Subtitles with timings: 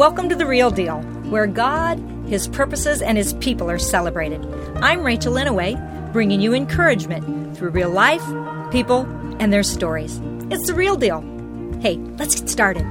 [0.00, 4.42] Welcome to The Real Deal, where God, His purposes, and His people are celebrated.
[4.76, 8.24] I'm Rachel Inouye, bringing you encouragement through real life,
[8.70, 9.02] people,
[9.40, 10.18] and their stories.
[10.50, 11.20] It's The Real Deal.
[11.82, 12.86] Hey, let's get started.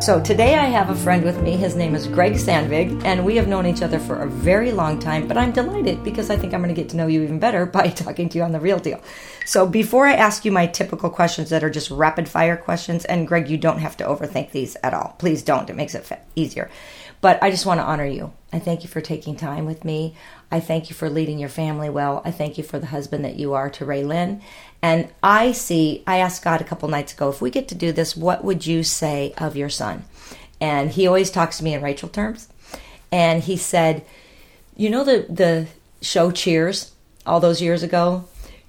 [0.00, 1.58] So today I have a friend with me.
[1.58, 4.98] His name is Greg Sandvig, and we have known each other for a very long
[4.98, 5.28] time.
[5.28, 7.66] But I'm delighted because I think I'm going to get to know you even better
[7.78, 9.02] by talking to you on the real deal.
[9.44, 13.28] So before I ask you my typical questions that are just rapid fire questions, and
[13.28, 15.16] Greg, you don't have to overthink these at all.
[15.18, 15.68] Please don't.
[15.68, 16.70] It makes it easier.
[17.20, 18.32] But I just want to honor you.
[18.54, 20.16] I thank you for taking time with me.
[20.50, 22.22] I thank you for leading your family well.
[22.24, 24.40] I thank you for the husband that you are to Ray Lynn.
[24.82, 27.92] And I see, I asked God a couple nights ago, if we get to do
[27.92, 30.04] this, what would you say of your son?
[30.60, 32.48] And he always talks to me in Rachel terms.
[33.12, 34.04] And he said,
[34.76, 35.66] You know the, the
[36.00, 36.92] show Cheers
[37.26, 38.24] all those years ago,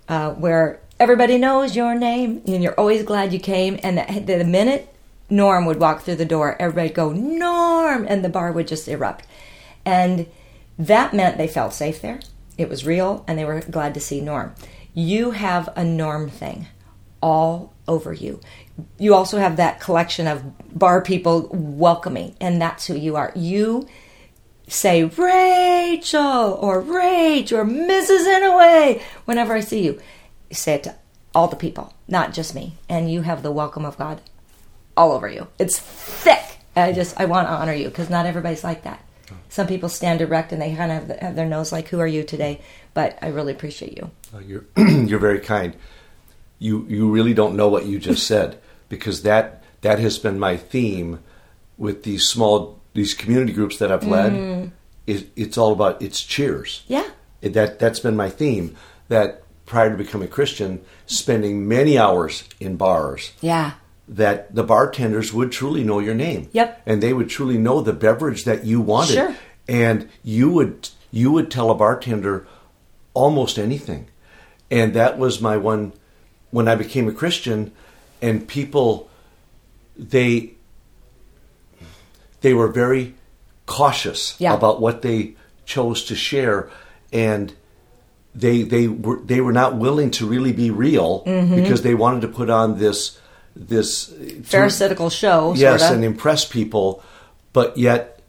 [0.09, 3.79] uh, where everybody knows your name and you're always glad you came.
[3.83, 4.93] And the, the minute
[5.29, 8.05] Norm would walk through the door, everybody'd go, Norm!
[8.09, 9.25] And the bar would just erupt.
[9.85, 10.27] And
[10.77, 12.19] that meant they felt safe there.
[12.57, 14.53] It was real, and they were glad to see Norm
[14.93, 16.67] you have a norm thing
[17.21, 18.39] all over you.
[18.97, 20.43] You also have that collection of
[20.77, 23.31] bar people welcoming, and that's who you are.
[23.35, 23.87] You
[24.67, 28.25] say Rachel or Rach or Mrs.
[28.25, 30.01] Inouye whenever I see you.
[30.51, 30.95] Say it to
[31.35, 32.77] all the people, not just me.
[32.89, 34.21] And you have the welcome of God
[34.95, 35.47] all over you.
[35.59, 36.59] It's thick.
[36.75, 39.05] I just I want to honor you because not everybody's like that.
[39.51, 42.23] Some people stand erect and they kind of have their nose like, "Who are you
[42.23, 42.61] today?"
[42.93, 44.09] But I really appreciate you.
[44.33, 45.75] Uh, you're you're very kind.
[46.57, 48.57] You you really don't know what you just said
[48.89, 51.19] because that that has been my theme
[51.77, 54.31] with these small these community groups that I've led.
[54.31, 54.71] Mm.
[55.05, 56.83] It, it's all about it's cheers.
[56.87, 57.09] Yeah.
[57.41, 58.77] It, that that's been my theme.
[59.09, 63.33] That prior to becoming a Christian, spending many hours in bars.
[63.41, 63.73] Yeah.
[64.11, 66.49] That the bartenders would truly know your name.
[66.51, 66.81] Yep.
[66.85, 69.13] And they would truly know the beverage that you wanted.
[69.13, 69.35] Sure.
[69.67, 72.45] And you would you would tell a bartender
[73.13, 74.07] almost anything.
[74.69, 75.93] And that was my one
[76.49, 77.71] when I became a Christian
[78.21, 79.09] and people
[79.97, 80.53] they
[82.41, 83.15] they were very
[83.65, 84.53] cautious yeah.
[84.53, 86.69] about what they chose to share
[87.13, 87.53] and
[88.33, 91.55] they they were they were not willing to really be real mm-hmm.
[91.55, 93.19] because they wanted to put on this
[93.55, 94.13] this
[94.43, 95.95] pharisaical show yes sorta.
[95.95, 97.03] and impress people
[97.53, 98.21] but yet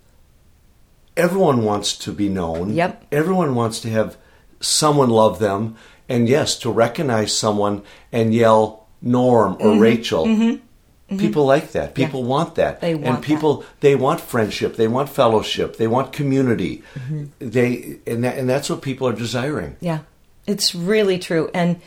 [1.16, 4.16] everyone wants to be known yep everyone wants to have
[4.62, 5.76] someone love them,
[6.08, 9.80] and yes, to recognize someone and yell Norm or mm-hmm.
[9.80, 10.26] Rachel.
[10.26, 10.42] Mm-hmm.
[10.42, 11.18] Mm-hmm.
[11.18, 11.94] People like that.
[11.94, 12.26] People yeah.
[12.26, 12.80] want that.
[12.80, 13.80] They want and people that.
[13.80, 14.76] they want friendship.
[14.76, 15.76] They want fellowship.
[15.76, 16.82] They want community.
[16.94, 17.24] Mm-hmm.
[17.38, 19.76] They and that, and that's what people are desiring.
[19.80, 20.00] Yeah,
[20.46, 21.50] it's really true.
[21.52, 21.80] And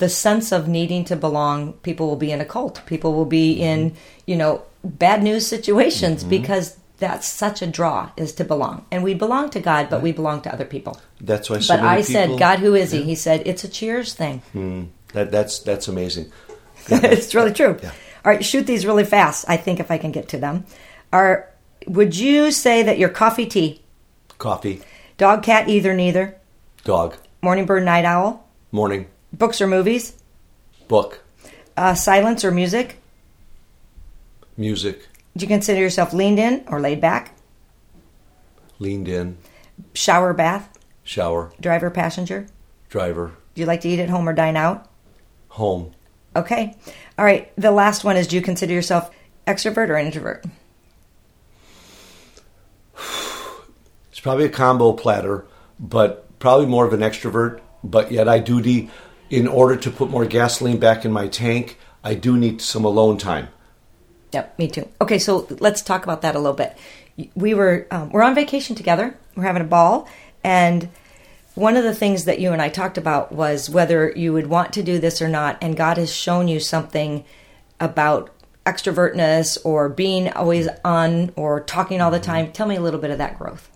[0.00, 2.82] the sense of needing to belong, people will be in a cult.
[2.86, 3.94] People will be in
[4.26, 6.30] you know bad news situations Mm-hmm.
[6.30, 8.84] because that's such a draw is to belong.
[8.90, 11.00] And we belong to god but we belong to other people.
[11.20, 12.98] That's why so but i people, said god who is he?
[12.98, 13.04] Yeah.
[13.04, 14.42] he said it's a cheers thing.
[14.52, 14.84] Hmm.
[15.14, 16.26] that, that's that's amazing.
[16.88, 17.78] It's really true.
[17.82, 17.92] Yeah.
[18.24, 20.64] all right shoot these really fast i think if i can get to them.
[21.12, 21.48] Are
[21.86, 23.70] would you say that your coffee tea?
[24.38, 24.80] Coffee.
[25.18, 26.36] Dog cat either neither?
[26.84, 27.16] Dog.
[27.42, 28.46] Morning bird night owl?
[28.72, 30.14] Morning books or movies
[30.88, 31.22] book
[31.76, 33.00] uh, silence or music
[34.56, 37.36] music do you consider yourself leaned in or laid back?
[38.78, 39.38] Leaned in.
[39.94, 40.78] Shower, bath?
[41.04, 41.52] Shower.
[41.60, 42.46] Driver, passenger?
[42.88, 43.32] Driver.
[43.54, 44.88] Do you like to eat at home or dine out?
[45.50, 45.92] Home.
[46.34, 46.76] Okay.
[47.18, 47.52] All right.
[47.56, 49.10] The last one is do you consider yourself
[49.46, 50.44] extrovert or introvert?
[54.10, 55.46] It's probably a combo platter,
[55.78, 57.60] but probably more of an extrovert.
[57.82, 58.90] But yet, I do need,
[59.30, 63.16] in order to put more gasoline back in my tank, I do need some alone
[63.16, 63.48] time.
[64.32, 64.88] Yep, me too.
[65.00, 66.76] Okay, so let's talk about that a little bit.
[67.34, 69.16] We were um, we're on vacation together.
[69.36, 70.08] We're having a ball,
[70.44, 70.88] and
[71.54, 74.72] one of the things that you and I talked about was whether you would want
[74.74, 75.58] to do this or not.
[75.60, 77.24] And God has shown you something
[77.78, 78.30] about
[78.64, 82.52] extrovertness or being always on or talking all the time.
[82.52, 83.69] Tell me a little bit of that growth.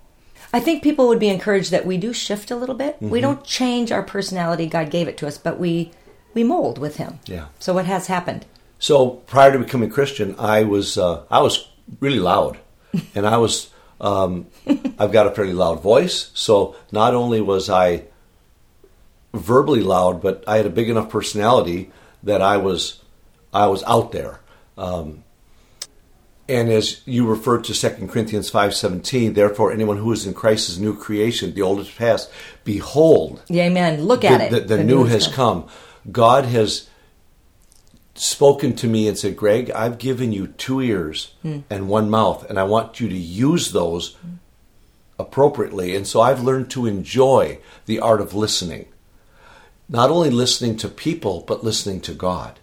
[0.54, 2.94] I think people would be encouraged that we do shift a little bit.
[2.94, 3.10] Mm-hmm.
[3.10, 4.66] We don't change our personality.
[4.66, 5.90] God gave it to us, but we
[6.32, 7.18] we mold with Him.
[7.26, 7.46] Yeah.
[7.58, 8.46] So what has happened?
[8.78, 11.68] So prior to becoming Christian, I was uh, I was
[11.98, 12.58] really loud,
[13.16, 13.70] and I was
[14.00, 14.46] um,
[14.96, 16.30] I've got a pretty loud voice.
[16.34, 18.04] So not only was I
[19.32, 21.90] verbally loud, but I had a big enough personality
[22.22, 23.02] that I was
[23.52, 24.38] I was out there.
[24.78, 25.23] Um,
[26.49, 30.79] and as you referred to 2 Corinthians 5.17, therefore anyone who is in Christ is
[30.79, 32.31] new creation, the old is past.
[32.64, 33.43] Behold.
[33.49, 34.02] Yeah, amen.
[34.02, 34.50] Look at the, it.
[34.50, 35.69] The, the, the new, new has come.
[36.11, 36.88] God has
[38.14, 41.61] spoken to me and said, Greg, I've given you two ears hmm.
[41.70, 44.17] and one mouth, and I want you to use those
[45.19, 45.96] appropriately.
[45.96, 48.87] And so I've learned to enjoy the art of listening.
[49.88, 52.58] Not only listening to people, but listening to God.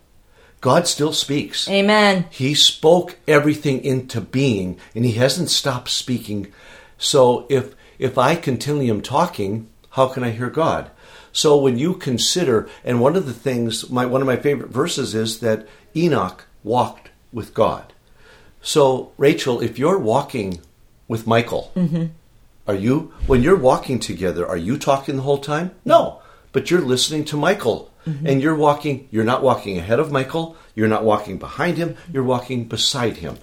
[0.61, 1.67] God still speaks.
[1.67, 2.27] Amen.
[2.29, 6.53] He spoke everything into being, and He hasn't stopped speaking.
[6.97, 10.91] So if if I continually am talking, how can I hear God?
[11.31, 15.15] So when you consider, and one of the things, my one of my favorite verses
[15.15, 17.93] is that Enoch walked with God.
[18.61, 20.61] So Rachel, if you're walking
[21.07, 22.05] with Michael, mm-hmm.
[22.67, 24.47] are you when you're walking together?
[24.47, 25.71] Are you talking the whole time?
[25.85, 26.20] No,
[26.51, 27.89] but you're listening to Michael.
[28.07, 28.25] Mm-hmm.
[28.25, 32.23] And you're walking, you're not walking ahead of Michael, you're not walking behind him, you're
[32.23, 33.37] walking beside him.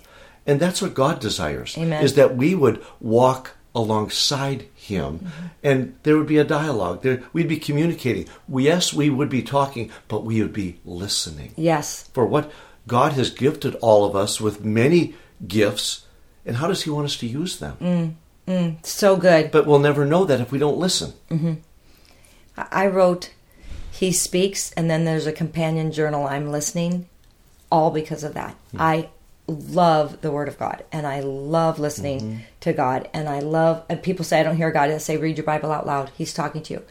[0.48, 1.78] And that's what God desires.
[1.78, 2.02] Amen.
[2.02, 5.46] Is that we would walk alongside him mm-hmm.
[5.62, 7.02] and there would be a dialogue.
[7.02, 8.26] There we'd be communicating.
[8.48, 11.52] Yes, we would be talking, but we would be listening.
[11.56, 12.10] Yes.
[12.12, 12.50] For what
[12.88, 15.14] God has gifted all of us with many
[15.46, 16.06] gifts,
[16.44, 17.76] and how does he want us to use them?
[17.80, 18.14] Mm,
[18.52, 19.50] mm, so good.
[19.50, 21.12] But we'll never know that if we don't listen.
[21.30, 21.54] Mm-hmm.
[22.70, 23.32] I wrote,
[23.90, 26.26] he speaks, and then there's a companion journal.
[26.26, 27.08] I'm listening,
[27.70, 28.54] all because of that.
[28.72, 28.80] Hmm.
[28.80, 29.08] I
[29.46, 32.38] love the Word of God, and I love listening mm-hmm.
[32.60, 33.82] to God, and I love.
[33.88, 34.90] And people say I don't hear God.
[34.90, 36.10] I say read your Bible out loud.
[36.16, 36.82] He's talking to you.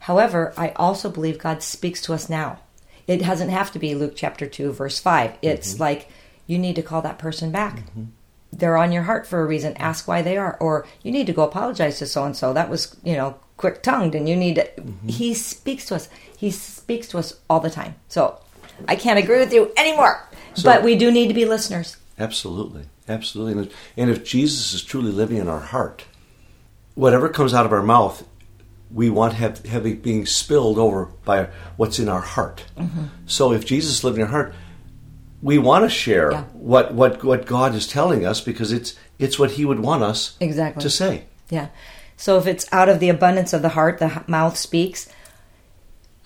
[0.00, 2.60] However, I also believe God speaks to us now.
[3.06, 5.36] It doesn't have to be Luke chapter two, verse five.
[5.42, 5.82] It's mm-hmm.
[5.82, 6.08] like
[6.46, 7.76] you need to call that person back.
[7.76, 8.04] Mm-hmm.
[8.52, 9.76] They're on your heart for a reason.
[9.76, 12.52] Ask why they are, or you need to go apologize to so and so.
[12.52, 14.68] That was, you know, quick tongued, and you need to.
[15.06, 16.08] He speaks to us.
[16.36, 17.94] He speaks to us all the time.
[18.08, 18.40] So
[18.88, 20.26] I can't agree with you anymore.
[20.64, 21.96] but we do need to be listeners.
[22.18, 23.52] Absolutely, absolutely.
[23.52, 26.04] And if, and if Jesus is truly living in our heart,
[26.94, 28.26] whatever comes out of our mouth,
[28.92, 32.64] we want have, have it being spilled over by what's in our heart.
[32.76, 33.04] Mm-hmm.
[33.26, 34.54] So if Jesus is living in our heart,
[35.42, 36.42] we want to share Yeah.
[36.52, 40.36] what, what what God is telling us because it's it's what He would want us
[40.40, 40.82] Exactly.
[40.82, 41.24] to say.
[41.48, 41.68] Yeah.
[42.20, 45.08] So if it's out of the abundance of the heart, the mouth speaks.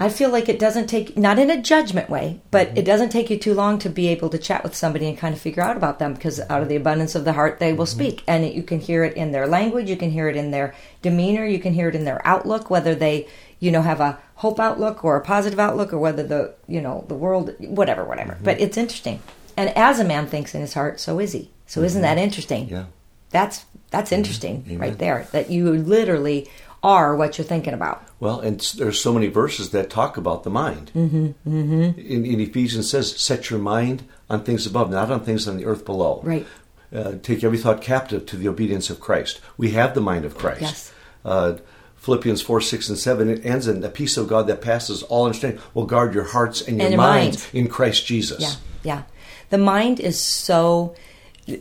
[0.00, 2.78] I feel like it doesn't take, not in a judgment way, but mm-hmm.
[2.78, 5.32] it doesn't take you too long to be able to chat with somebody and kind
[5.32, 7.84] of figure out about them because out of the abundance of the heart, they will
[7.84, 8.00] mm-hmm.
[8.00, 8.24] speak.
[8.26, 10.74] And it, you can hear it in their language, you can hear it in their
[11.00, 13.28] demeanor, you can hear it in their outlook, whether they,
[13.60, 17.04] you know, have a hope outlook or a positive outlook or whether the, you know,
[17.06, 18.32] the world, whatever, whatever.
[18.32, 18.44] Mm-hmm.
[18.44, 19.22] But it's interesting.
[19.56, 21.52] And as a man thinks in his heart, so is he.
[21.68, 22.68] So isn't that interesting?
[22.68, 22.86] Yeah.
[23.34, 24.78] That's that's interesting Amen.
[24.78, 25.26] right there.
[25.32, 26.48] That you literally
[26.84, 28.06] are what you're thinking about.
[28.20, 30.92] Well, and there's so many verses that talk about the mind.
[30.94, 31.98] Mm-hmm, mm-hmm.
[31.98, 35.64] In, in Ephesians says, "Set your mind on things above, not on things on the
[35.64, 36.46] earth below." Right.
[36.94, 39.40] Uh, take every thought captive to the obedience of Christ.
[39.56, 40.62] We have the mind of Christ.
[40.62, 40.92] Yes.
[41.24, 41.54] Uh,
[41.96, 43.28] Philippians four, six, and seven.
[43.28, 46.60] It ends in the peace of God that passes all understanding will guard your hearts
[46.60, 47.54] and your, And your minds, minds.
[47.54, 48.40] in Christ Jesus.
[48.40, 48.54] Yeah,
[48.84, 49.02] yeah.
[49.50, 50.94] The mind is so.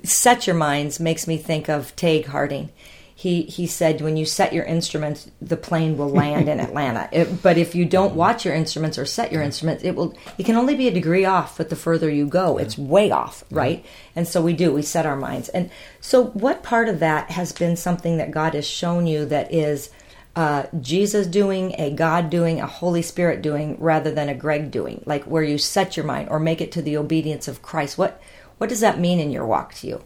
[0.03, 2.69] Set your minds makes me think of Tage Harding.
[3.15, 7.07] He he said when you set your instruments, the plane will land in Atlanta.
[7.11, 10.15] It, but if you don't watch your instruments or set your instruments, it will.
[10.37, 13.43] It can only be a degree off, but the further you go, it's way off,
[13.51, 13.85] right?
[14.15, 14.73] And so we do.
[14.73, 15.49] We set our minds.
[15.49, 15.69] And
[16.01, 19.89] so, what part of that has been something that God has shown you that is
[20.35, 25.03] uh, Jesus doing, a God doing, a Holy Spirit doing, rather than a Greg doing,
[25.05, 27.97] like where you set your mind or make it to the obedience of Christ.
[27.97, 28.19] What
[28.57, 30.01] what does that mean in your walk to you?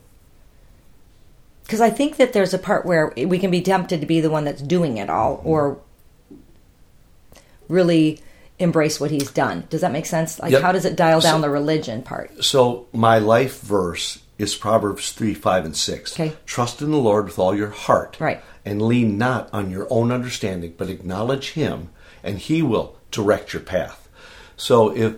[1.63, 4.29] Because I think that there's a part where we can be tempted to be the
[4.29, 5.79] one that's doing it all, or
[7.67, 8.21] really
[8.59, 9.65] embrace what He's done.
[9.69, 10.39] Does that make sense?
[10.39, 10.61] Like, Yep.
[10.61, 12.43] how does it dial down So- the religion part?
[12.43, 16.13] So my life verse is Proverbs three, five, and six.
[16.13, 16.33] Okay.
[16.45, 18.41] Trust in the Lord with all your heart, Right.
[18.65, 21.89] and lean not on your own understanding, but acknowledge Him,
[22.23, 24.07] and He will direct your path.
[24.55, 25.15] So if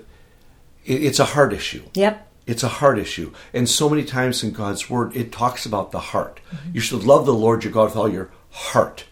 [0.85, 2.25] it's a heart issue, Yep.
[2.49, 3.31] It's a heart issue.
[3.53, 6.39] And so many times in God's Word, it talks about the heart.
[6.73, 9.05] You should love the Lord your God with all your heart.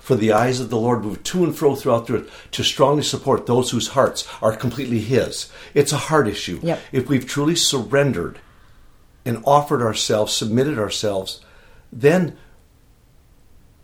[0.00, 3.02] For the eyes of the Lord move to and fro throughout the earth to strongly
[3.02, 5.50] support those whose hearts are completely His.
[5.74, 6.60] It's a heart issue.
[6.62, 6.80] Yep.
[6.92, 8.38] If we've truly surrendered
[9.24, 11.40] and offered ourselves, submitted ourselves,
[11.92, 12.38] then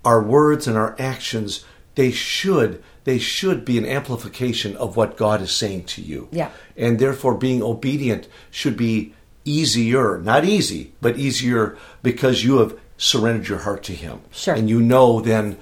[0.04, 1.64] our words and our actions
[1.96, 6.28] they should they should be an amplification of what God is saying to you.
[6.30, 6.50] Yeah.
[6.76, 13.48] And therefore being obedient should be easier, not easy, but easier because you have surrendered
[13.48, 14.20] your heart to him.
[14.30, 14.54] Sure.
[14.54, 15.58] And you know then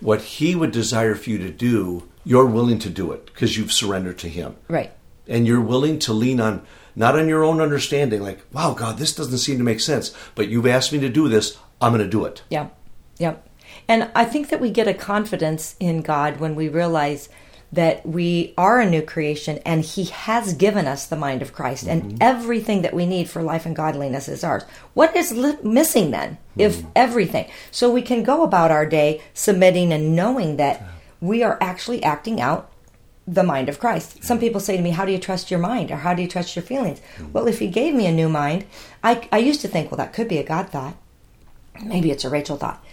[0.00, 3.72] what he would desire for you to do, you're willing to do it because you've
[3.72, 4.92] surrendered to him Right.
[5.26, 6.62] and you're willing to lean on
[6.96, 10.48] not on your own understanding like wow god this doesn't seem to make sense but
[10.48, 12.68] you've asked me to do this i'm going to do it Yeah.
[13.18, 13.46] Yep.
[13.88, 17.28] And I think that we get a confidence in God when we realize
[17.74, 21.86] that we are a new creation and he has given us the mind of Christ
[21.88, 22.16] and mm-hmm.
[22.20, 24.62] everything that we need for life and godliness is ours.
[24.94, 26.88] What is li- missing then if mm-hmm.
[26.94, 27.50] everything?
[27.72, 30.82] So we can go about our day submitting and knowing that
[31.20, 32.70] we are actually acting out
[33.26, 34.22] the mind of Christ.
[34.22, 35.90] Some people say to me, How do you trust your mind?
[35.90, 37.00] Or how do you trust your feelings?
[37.16, 37.32] Mm-hmm.
[37.32, 38.66] Well, if He gave me a new mind,
[39.02, 40.96] I, I used to think, Well, that could be a God thought.
[41.82, 42.84] Maybe it's a Rachel thought.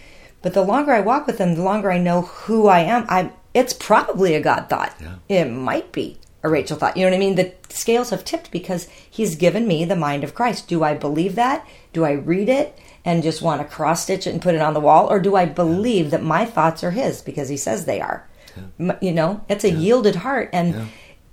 [0.42, 3.06] But the longer I walk with Him, the longer I know who I am.
[3.08, 4.94] I'm, it's probably a God thought.
[5.00, 5.14] Yeah.
[5.42, 6.96] It might be a Rachel thought.
[6.96, 7.34] You know what I mean?
[7.36, 10.68] The scales have tipped because He's given me the mind of Christ.
[10.68, 11.66] Do I believe that?
[11.92, 12.78] Do I read it?
[13.04, 15.06] And just want to cross stitch it and put it on the wall?
[15.08, 18.28] Or do I believe that my thoughts are his because he says they are?
[18.78, 20.50] M- You know, it's a yielded heart.
[20.52, 20.84] And Yeah.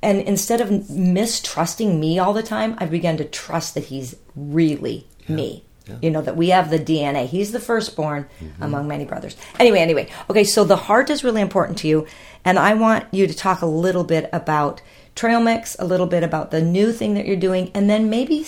[0.01, 5.07] and instead of mistrusting me all the time, I've begun to trust that he's really
[5.27, 5.63] me.
[5.89, 5.95] Yeah.
[6.01, 7.25] You know, that we have the DNA.
[7.27, 8.27] He's the firstborn
[8.61, 9.35] among many brothers.
[9.59, 10.09] Anyway, anyway.
[10.29, 12.05] Okay, so the heart is really important to you.
[12.45, 14.81] And I want you to talk a little bit about
[15.15, 18.45] trail mix, a little bit about the new thing that you're doing, and then maybe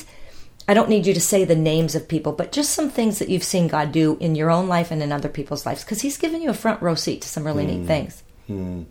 [0.68, 3.30] I don't need you to say the names of people, but just some things that
[3.30, 6.18] you've seen God do in your own life and in other people's lives, because He's
[6.18, 7.88] given you a front row seat to some really neat hmm.
[7.88, 8.24] things.
[8.48, 8.84] Hmm.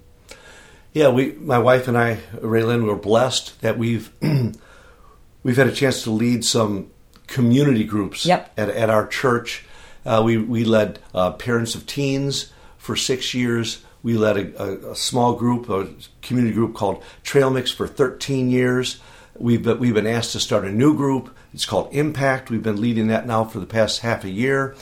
[0.92, 4.12] Yeah, we, my wife and I, Raylan, we're blessed that we've
[5.42, 6.90] we've had a chance to lead some
[7.30, 8.52] community groups Yep.
[8.58, 9.64] at, at our church.
[10.04, 13.82] Uh, we we led uh, parents of teens for six years.
[14.02, 15.88] We led a, a, a small group, a
[16.22, 18.98] community group called Trail Mix for 13 years.
[19.38, 21.34] We've been, we've been asked to start a new group.
[21.52, 22.50] It's called Impact.
[22.50, 24.74] We've been leading that now for the past half a year.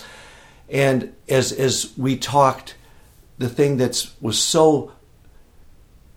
[0.68, 2.76] And as as we talked,
[3.38, 4.92] the thing that was so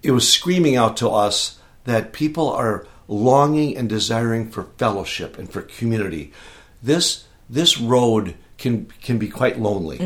[0.04, 5.52] it was screaming out to us that people are longing and desiring for fellowship and
[5.52, 6.32] for community.
[6.82, 10.00] This this road can can be quite lonely,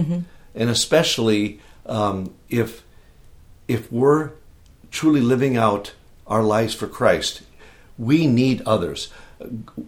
[0.56, 2.84] and especially um, if
[3.68, 4.32] if we're
[4.92, 5.94] truly living out
[6.28, 7.42] our lives for Christ,
[7.98, 9.10] we need others.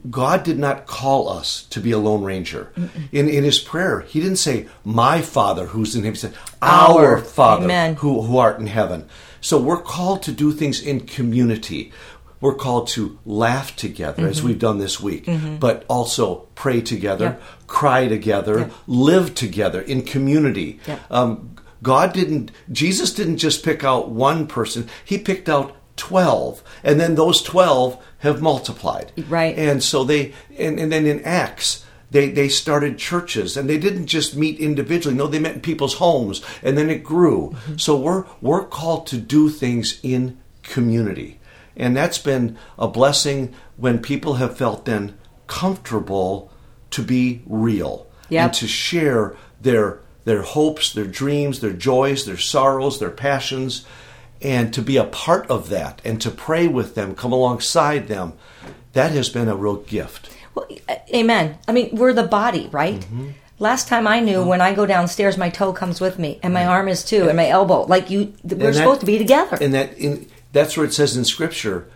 [0.10, 2.72] God did not call us to be a lone ranger.
[3.12, 7.16] In in His prayer, He didn't say, "My Father who's in heaven." He said, "Our,
[7.16, 7.22] Our.
[7.22, 7.96] Father Amen.
[7.96, 9.06] who who art in heaven."
[9.40, 11.92] So we're called to do things in community.
[12.40, 14.48] We're called to laugh together, as mm-hmm.
[14.48, 15.58] we've done this week, mm-hmm.
[15.58, 17.42] but also pray together, Yep.
[17.68, 18.74] cry together, Yep.
[18.88, 20.80] live together in community.
[20.88, 21.00] Yep.
[21.10, 26.64] Um, God didn't, Jesus didn't just pick out one person, He picked out 12.
[26.84, 29.12] And then those 12 have multiplied.
[29.28, 29.58] Right.
[29.58, 34.08] And so they, and, and then in Acts, they, they started churches and they didn't
[34.08, 35.18] just meet individually.
[35.18, 37.50] No, they met in people's homes and then it grew.
[37.50, 37.78] Mm-hmm.
[37.78, 41.37] So we're, we're called to do things in community.
[41.78, 45.16] And that's been a blessing when people have felt then
[45.46, 46.52] comfortable
[46.92, 48.44] to be real Yep.
[48.44, 53.86] and to share their their hopes, their dreams, their joys, their sorrows, their passions,
[54.42, 58.34] and to be a part of that and to pray with them, come alongside them.
[58.92, 60.30] That has been a real gift.
[60.54, 60.68] Well,
[61.14, 61.58] amen.
[61.68, 63.00] I mean, we're the body, right?
[63.00, 63.30] Mm-hmm.
[63.60, 66.66] Last time I knew, when I go downstairs, my toe comes with me, and my
[66.66, 67.84] arm is too, and my elbow.
[67.84, 69.58] Like you, we're that- supposed to be together.
[69.62, 71.88] And that in, that's where it says in Scripture,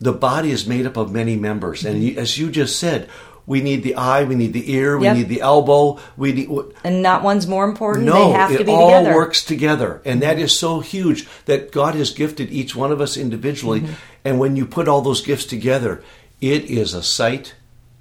[0.00, 3.08] the body is made up of many members, and you, as you just said,
[3.46, 5.16] we need the eye, we need the ear, we Yep.
[5.16, 6.48] need the elbow, we need.
[6.84, 8.06] and not one's more important.
[8.06, 9.14] No, they have it to be all together.
[9.14, 13.16] works together, and that is so huge that God has gifted each one of us
[13.16, 13.80] individually.
[13.80, 13.92] Mm-hmm.
[14.24, 16.02] And when you put all those gifts together,
[16.40, 17.54] it is a sight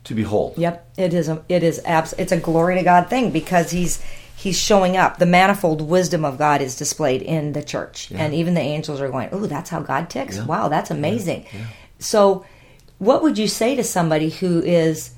[0.05, 0.53] to behold.
[0.57, 1.27] Yep, it is.
[1.29, 1.81] A, it is.
[1.85, 4.03] Abs- it's a glory to God thing because he's
[4.39, 5.17] he's showing up.
[5.17, 9.09] The manifold wisdom of God is displayed in the church, and even the angels are
[9.09, 10.37] going, "Oh, that's how God ticks.
[10.37, 10.45] Yeah.
[10.45, 11.45] Wow, that's amazing."
[11.99, 12.45] So,
[12.99, 15.11] what would you say to somebody who is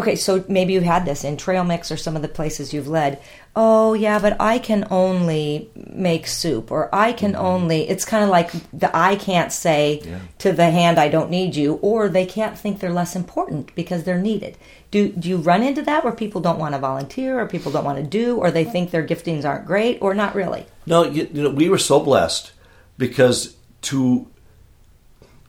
[0.00, 0.16] okay?
[0.16, 3.20] So maybe you had this in Trail Mix or some of the places you've led.
[3.56, 7.44] Oh yeah, but I can only make soup, or I can mm-hmm.
[7.44, 7.88] only.
[7.88, 10.18] It's kind of like the I can't say Yeah.
[10.38, 14.04] to the hand I don't need you, or they can't think they're less important because
[14.04, 14.56] they're needed.
[14.90, 17.84] Do do you run into that where people don't want to volunteer, or people don't
[17.84, 20.66] want to do, or they think their giftings aren't great, or not really?
[20.86, 22.52] No, you, you know, we were so blessed
[22.98, 24.28] because to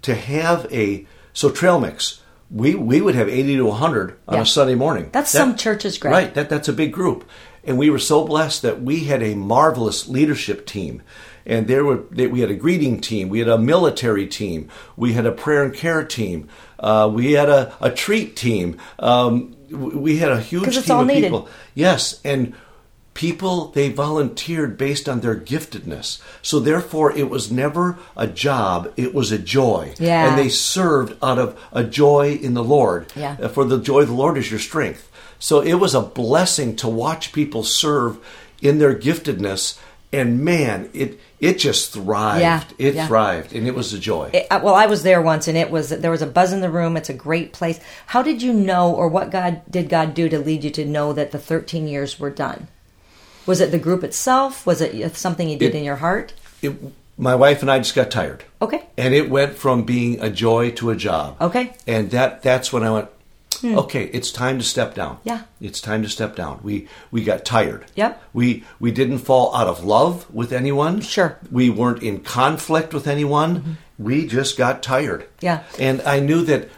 [0.02, 2.21] to have a so trail mix,
[2.52, 4.42] we we would have eighty to hundred on Yeah.
[4.42, 5.10] a Sunday morning.
[5.12, 6.12] That's some churches, Greg.
[6.12, 6.34] right?
[6.34, 7.24] That that's a big group,
[7.64, 11.02] and we were so blessed that we had a marvelous leadership team.
[11.44, 15.14] And there were they, we had a greeting team, we had a military team, we
[15.14, 16.48] had a prayer and care team,
[16.80, 18.78] uh, we had a, a treat team.
[19.00, 21.24] Um, we had a huge team all of needed.
[21.24, 21.48] people.
[21.74, 22.54] Yes, and
[23.14, 26.22] people they volunteered based on their giftedness.
[26.42, 29.94] So therefore it was never a job, it was a joy.
[30.00, 30.30] Yeah.
[30.30, 33.12] And they served out of a joy in the Lord.
[33.16, 33.38] Yeah.
[33.42, 35.10] Uh, For the joy of the Lord is your strength.
[35.40, 38.18] So it was a blessing to watch people serve
[38.62, 39.80] in their giftedness
[40.14, 42.42] and man, it it just thrived.
[42.42, 43.08] Yeah, it yeah.
[43.08, 44.30] thrived, and it was a joy.
[44.34, 46.60] It- uh, well, I was there once, and it was there was a buzz in
[46.62, 46.98] the room.
[46.98, 47.80] It's a great place.
[48.08, 51.14] How did you know, or what God did God do to lead you to know
[51.14, 52.68] that the 13 years were done?
[53.46, 54.66] Was it the group itself?
[54.66, 56.34] Was it something you did It- in your heart?
[56.62, 56.74] it,
[57.18, 58.44] my wife and I just got tired.
[58.62, 58.84] Okay.
[58.98, 61.36] And it went from being a joy to a job.
[61.42, 61.66] Okay.
[61.66, 61.74] Hmm.
[61.88, 63.08] And that that's when I went,
[63.64, 65.18] okay, it's time to step down.
[65.24, 65.42] Yeah.
[65.60, 66.60] It's time to step down.
[66.64, 67.86] We we got tired.
[67.96, 68.22] Yep.
[68.34, 71.02] We we didn't fall out of love with anyone.
[71.02, 71.38] Sure.
[71.46, 71.56] Mm-hmm.
[71.56, 73.78] We weren't in conflict with anyone.
[74.00, 75.28] We just got tired.
[75.42, 75.64] Yeah.
[75.78, 76.70] And I knew that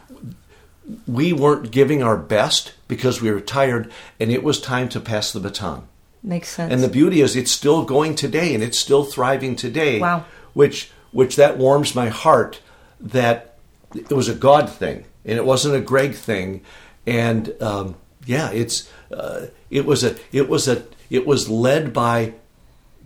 [1.08, 3.90] we weren't giving our best because we were tired
[4.20, 5.88] and it was time to pass the baton.
[6.24, 6.72] Makes sense.
[6.72, 10.00] And the beauty is it's still going today and it's still thriving today.
[10.00, 10.26] Wow.
[10.54, 12.62] Which which that warms my heart
[13.00, 13.58] that
[13.94, 16.62] it was a God thing and it wasn't a Greg thing.
[17.06, 22.34] And um, yeah, it's uh, it was a it was a it was led by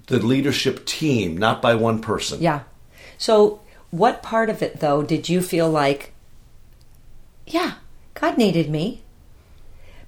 [0.08, 2.42] the leadership team, not by one person.
[2.42, 2.62] Yeah.
[3.18, 6.14] So, what part of it, though, did you feel like,
[7.46, 7.76] yeah,
[8.14, 9.04] God needed me?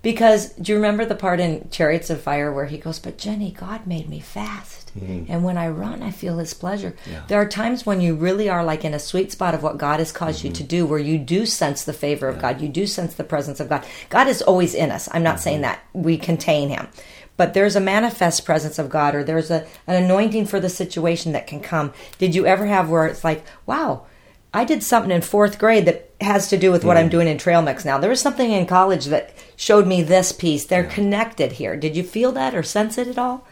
[0.01, 3.51] Because do you remember the part in Chariots of Fire where he goes, But Jenny,
[3.51, 4.91] God made me fast.
[4.97, 5.25] Mm.
[5.27, 6.95] And when I run, I feel his pleasure.
[7.09, 7.23] Yeah.
[7.27, 9.99] There are times when you really are like in a sweet spot of what God
[9.99, 10.57] has caused you mm-hmm.
[10.57, 12.61] to do, where you do sense the favor of God.
[12.61, 13.85] You do sense the presence of God.
[14.09, 15.09] God is always in us.
[15.11, 15.43] I'm not mm-hmm.
[15.43, 16.87] saying that we contain him.
[17.35, 21.31] But there's a manifest presence of God, or there's a, an anointing for the situation
[21.33, 21.93] that can come.
[22.17, 24.05] Did you ever have where it's like, wow,
[24.53, 27.11] I did something in fourth grade that has to do with what I'm mm.
[27.11, 27.97] doing in trail mix now.
[27.97, 30.65] There was something in college that showed me this piece.
[30.65, 31.75] They're connected here.
[31.75, 33.45] Did you feel that or sense it at all?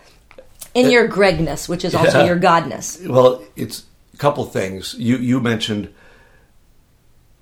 [0.73, 3.05] In uh, your Gregness, which is also your Godness.
[3.09, 3.83] Well, it's
[4.13, 4.95] a couple things.
[4.97, 5.93] You you mentioned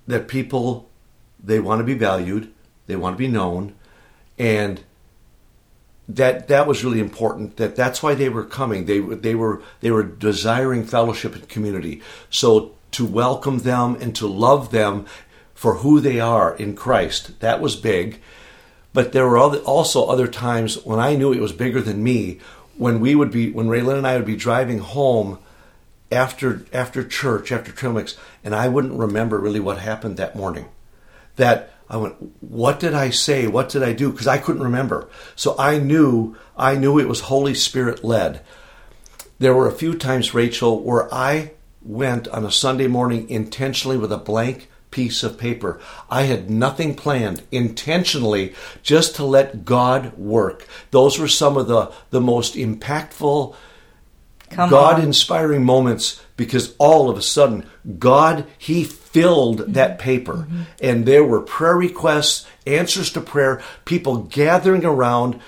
[0.08, 0.90] that people
[1.42, 2.52] they want to be valued,
[2.88, 3.76] they want to be known,
[4.36, 4.82] and
[6.08, 7.58] that that was really important.
[7.58, 8.86] That that's why they were coming.
[8.86, 12.02] They they were they were desiring fellowship and community.
[12.30, 15.06] So to welcome them and to love them
[15.54, 18.20] for who they are in Christ, that was big.
[18.96, 22.38] But there were also other times when I knew it was bigger than me.
[22.78, 25.38] When we would be, when Raylan and I would be driving home
[26.10, 30.64] after after church, after trail mix, and I wouldn't remember really what happened that morning.
[31.36, 33.46] That I went, what did I say?
[33.46, 34.10] What did I do?
[34.10, 35.10] Because I couldn't remember.
[35.34, 38.40] So I knew, I knew it was Holy Spirit led.
[39.38, 44.10] There were a few times, Rachel, where I went on a Sunday morning intentionally with
[44.10, 45.80] a blank piece of paper.
[46.08, 50.66] I had nothing planned intentionally just to let God work.
[50.90, 53.54] Those were some of the, the most impactful,
[54.54, 57.66] God inspiring moments because all of a sudden
[57.98, 59.72] God he filled mm-hmm.
[59.72, 60.62] that paper mm-hmm.
[60.80, 65.40] and there were prayer requests, answers to prayer, people gathering around,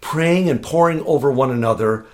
[0.00, 2.06] praying and pouring over one another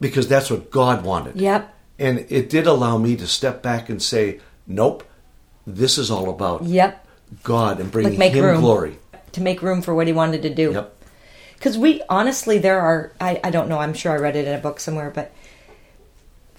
[0.00, 1.36] because that's what God wanted.
[1.36, 1.74] Yep.
[1.98, 5.04] And it did allow me to step back and say, "Nope,
[5.66, 7.06] this is all about Yep.
[7.42, 8.60] God and bringing Like him room.
[8.60, 8.98] glory."
[9.32, 10.72] To make room for what he wanted to do.
[10.72, 10.94] Yep.
[11.54, 14.54] Because we honestly, there are, I, I don't know, I'm sure I read it in
[14.54, 15.32] a book somewhere, but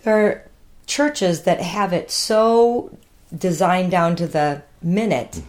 [0.04, 0.44] there are
[0.88, 2.98] churches that have it so
[3.38, 5.42] designed down to the minute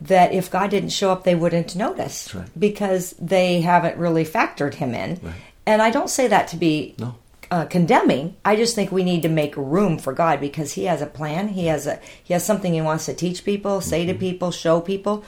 [0.00, 2.38] that if God didn't show up, they wouldn't notice Mm-hmm.
[2.38, 2.48] right.
[2.58, 5.20] because they haven't really factored him in.
[5.66, 7.14] And I don't say that to be No.
[7.50, 8.36] Uh, condemning.
[8.44, 11.48] I just think we need to make room for God because He has a plan.
[11.48, 14.12] He has a He has something He wants to teach people, say Mm-hmm.
[14.12, 15.24] to people, show people.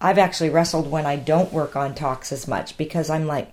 [0.00, 3.52] I've actually wrestled when I don't work on talks as much because I'm like,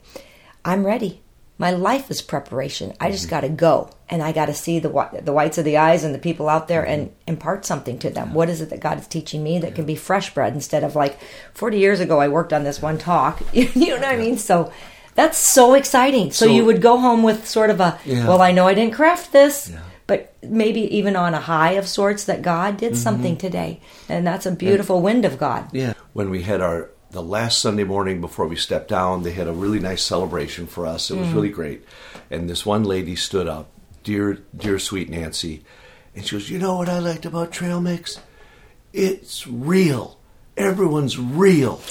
[0.66, 1.22] I'm ready.
[1.58, 2.94] My life is preparation.
[3.00, 3.12] I Mm-hmm.
[3.14, 4.90] just got to go and I got to see the
[5.24, 7.14] the whites of the eyes and the people out there and Mm-hmm.
[7.28, 8.34] impart something to them.
[8.34, 10.96] What is it that God is teaching me that can be fresh bread instead of
[10.96, 11.18] like
[11.54, 13.42] 40 years ago I worked on this one talk.
[13.54, 14.38] you know what I mean?
[14.38, 14.72] So
[15.20, 16.32] that's so exciting.
[16.32, 18.26] So, So- you would go home with sort of a, Yeah.
[18.26, 19.80] well, I know I didn't craft this, Yeah.
[20.08, 23.04] but maybe even on a high of sorts that God did mm-hmm.
[23.04, 23.82] something today.
[24.08, 25.66] And that's a beautiful wind of God.
[25.74, 25.94] Yeah.
[26.14, 29.52] When we had our the last Sunday morning before we stepped down, they had a
[29.52, 31.10] really nice celebration for us.
[31.10, 31.34] It was mm.
[31.34, 31.84] really great.
[32.30, 33.66] And this one lady stood up,
[34.04, 35.64] dear dear sweet Nancy,
[36.16, 38.20] and she goes, "You know what I liked about Trail Mix?
[38.94, 40.20] It's real.
[40.56, 41.82] Everyone's real."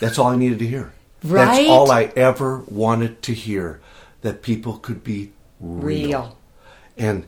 [0.00, 0.92] That's all I needed to hear.
[1.24, 1.44] Right?
[1.46, 3.80] That's all I ever wanted to hear
[4.20, 6.06] that people could be real.
[6.08, 6.38] Real.
[6.96, 7.26] And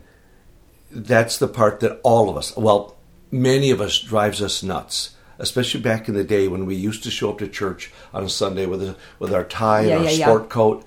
[0.91, 2.95] that's the part that all of us, well,
[3.31, 5.15] many of us drives us nuts.
[5.39, 8.29] Especially back in the day when we used to show up to church on a
[8.29, 10.25] Sunday with a, with our tie Yeah, and our yeah, yeah.
[10.25, 10.83] sport coat.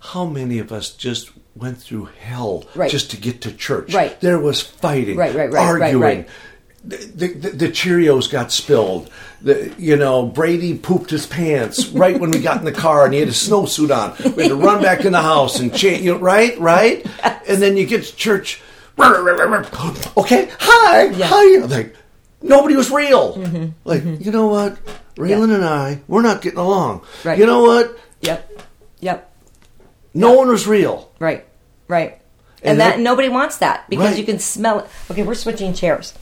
[0.00, 2.90] How many of us just went through hell Right.
[2.90, 3.92] just to get to church?
[3.94, 4.18] Right.
[4.22, 6.28] There was fighting, Right, right, right, right, arguing, right.
[6.84, 9.10] The, the, the Cheerios got spilled.
[9.40, 13.14] The, you know, Brady pooped his pants right when we got in the car, and
[13.14, 14.16] he had a snowsuit on.
[14.34, 16.02] We had to run back in the house and change.
[16.02, 17.06] You know, right, right.
[17.48, 18.60] And then you get to church.
[20.16, 21.26] Okay, hi, Yeah.
[21.28, 21.58] hi.
[21.66, 21.96] Like
[22.42, 23.34] nobody was real.
[23.36, 23.56] Mm-hmm.
[23.56, 23.68] Mm-hmm.
[23.84, 24.78] Like you know what,
[25.16, 27.04] Raylan and I, we're not getting along.
[27.24, 27.38] Right.
[27.38, 27.98] You know what?
[28.20, 28.62] Yep.
[29.00, 29.32] Yep.
[30.14, 31.10] No one was real.
[31.18, 31.44] Right.
[31.88, 32.20] Right.
[32.62, 34.18] And, And that, that- nobody wants that because Right.
[34.18, 34.86] you can smell it.
[35.10, 36.14] Okay, we're switching chairs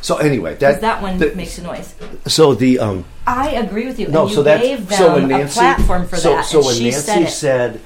[0.00, 1.94] So anyway, that that one the- makes a noise.
[2.26, 3.04] So the um.
[3.26, 4.08] I agree with you.
[4.08, 6.44] No, and you so that's gave them so when a Nancy platform for so, that.
[6.44, 7.80] So when she Nancy said said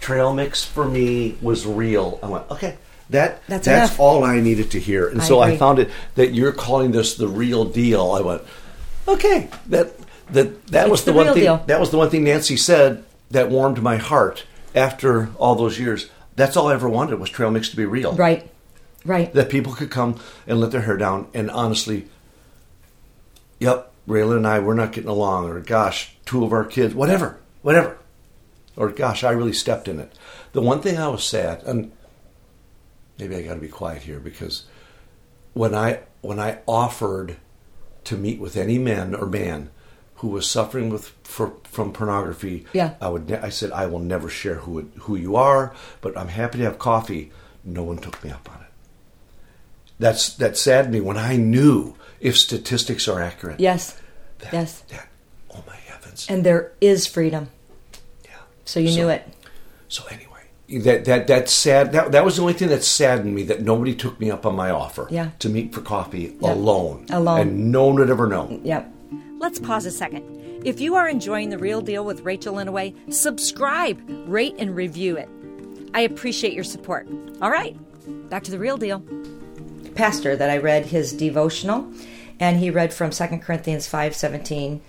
[0.00, 2.76] trail mix for me was real, I went okay.
[3.10, 4.00] That That's that's, enough.
[4.00, 7.14] all I needed to hear, and I so I found it that you're calling this
[7.14, 8.10] the real deal.
[8.12, 8.42] I went
[9.06, 9.48] okay.
[9.66, 9.92] That
[10.30, 11.42] that that was the, the one thing.
[11.44, 11.64] deal.
[11.66, 16.10] That was the one thing Nancy said that warmed my heart after all those years.
[16.36, 18.12] That's all I ever wanted was trail mix to be real.
[18.12, 18.48] right.
[19.08, 19.32] Right.
[19.32, 22.06] That people could come and let their hair down and honestly,
[23.58, 27.38] yep, Raylan and I, we're not getting along, or gosh, two of our kids, whatever,
[27.62, 27.98] whatever.
[28.76, 30.12] Or gosh, I really stepped in it.
[30.52, 31.90] The one thing I was sad, and
[33.18, 34.64] maybe I got to be quiet here because
[35.52, 37.36] when I when I offered
[38.04, 39.70] to meet with any man or man
[40.16, 42.94] who was suffering with for, from pornography, Yeah.
[43.00, 43.30] I would.
[43.32, 46.64] I said I will never share who it- who you are, but I'm happy to
[46.64, 47.30] have coffee.
[47.64, 48.67] No one took me up on it.
[49.98, 53.60] That's that saddened me when I knew if statistics are accurate.
[53.60, 54.00] Yes.
[54.40, 54.80] That, Yes.
[54.88, 55.08] That,
[55.54, 56.26] oh my heavens.
[56.28, 57.48] And there is freedom.
[58.24, 58.30] yeah.
[58.64, 59.26] So you So- knew it.
[59.88, 63.42] So anyway, that that that sad that that was the only thing that saddened me
[63.44, 65.30] that nobody took me up on my offer Yeah.
[65.40, 66.52] to meet for coffee Yeah.
[66.52, 67.06] alone.
[67.10, 67.40] Alone.
[67.40, 68.60] And no one would ever know.
[68.62, 68.92] Yep.
[69.40, 70.22] Let's pause a second.
[70.64, 75.28] If you are enjoying The Real Deal with Rachel Inouye, subscribe, rate, and review it.
[75.94, 77.08] I appreciate your support.
[77.40, 77.76] All right,
[78.28, 79.02] back to The Real Deal.
[79.98, 81.92] Pastor that I read his devotional,
[82.38, 84.80] and he read from 2 Corinthians five seventeen.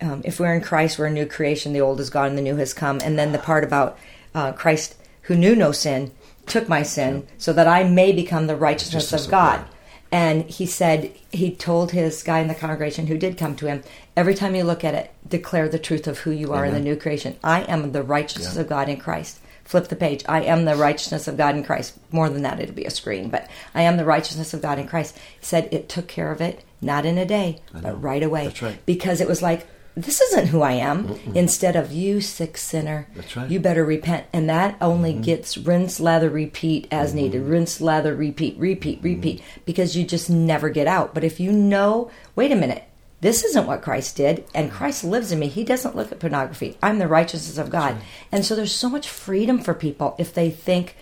[0.00, 1.72] Um, if we're in Christ, we're a new creation.
[1.74, 2.98] The old is gone, and the new has come.
[3.04, 3.98] And then the part about
[4.34, 6.10] uh, Christ, who knew no sin,
[6.46, 9.64] took my sin, so that I may become the righteousness of God.
[10.12, 13.82] And he said he told his guy in the congregation who did come to him,
[14.16, 16.80] every time you look at it, declare the truth of who you are in the
[16.80, 17.36] new creation.
[17.44, 18.62] I am the righteousness Yeah.
[18.62, 19.38] of God in Christ.
[19.66, 20.24] Flip the page.
[20.28, 21.98] I am the righteousness of God in Christ.
[22.12, 24.86] More than that, it'll be a screen, but I am the righteousness of God in
[24.86, 25.16] Christ.
[25.40, 28.44] He said it took care of it, not in a day, but right away.
[28.46, 28.86] That's right.
[28.86, 31.18] Because it was like, this isn't who I am.
[31.34, 33.44] Instead of you, sick sinner, That's right.
[33.44, 33.52] Mm-hmm.
[33.54, 34.26] you better repent.
[34.32, 37.40] And that only gets rinse, lather, repeat as needed.
[37.42, 39.60] Rinse, lather, repeat, repeat, repeat, Mm-hmm.
[39.64, 41.14] because you just never get out.
[41.14, 42.84] But if you know, wait a minute,
[43.26, 45.48] this isn't what Christ did, and Christ lives in me.
[45.48, 46.78] He doesn't look at pornography.
[46.80, 47.96] I'm the righteousness of God.
[48.30, 50.94] And so there's so much freedom for people if they think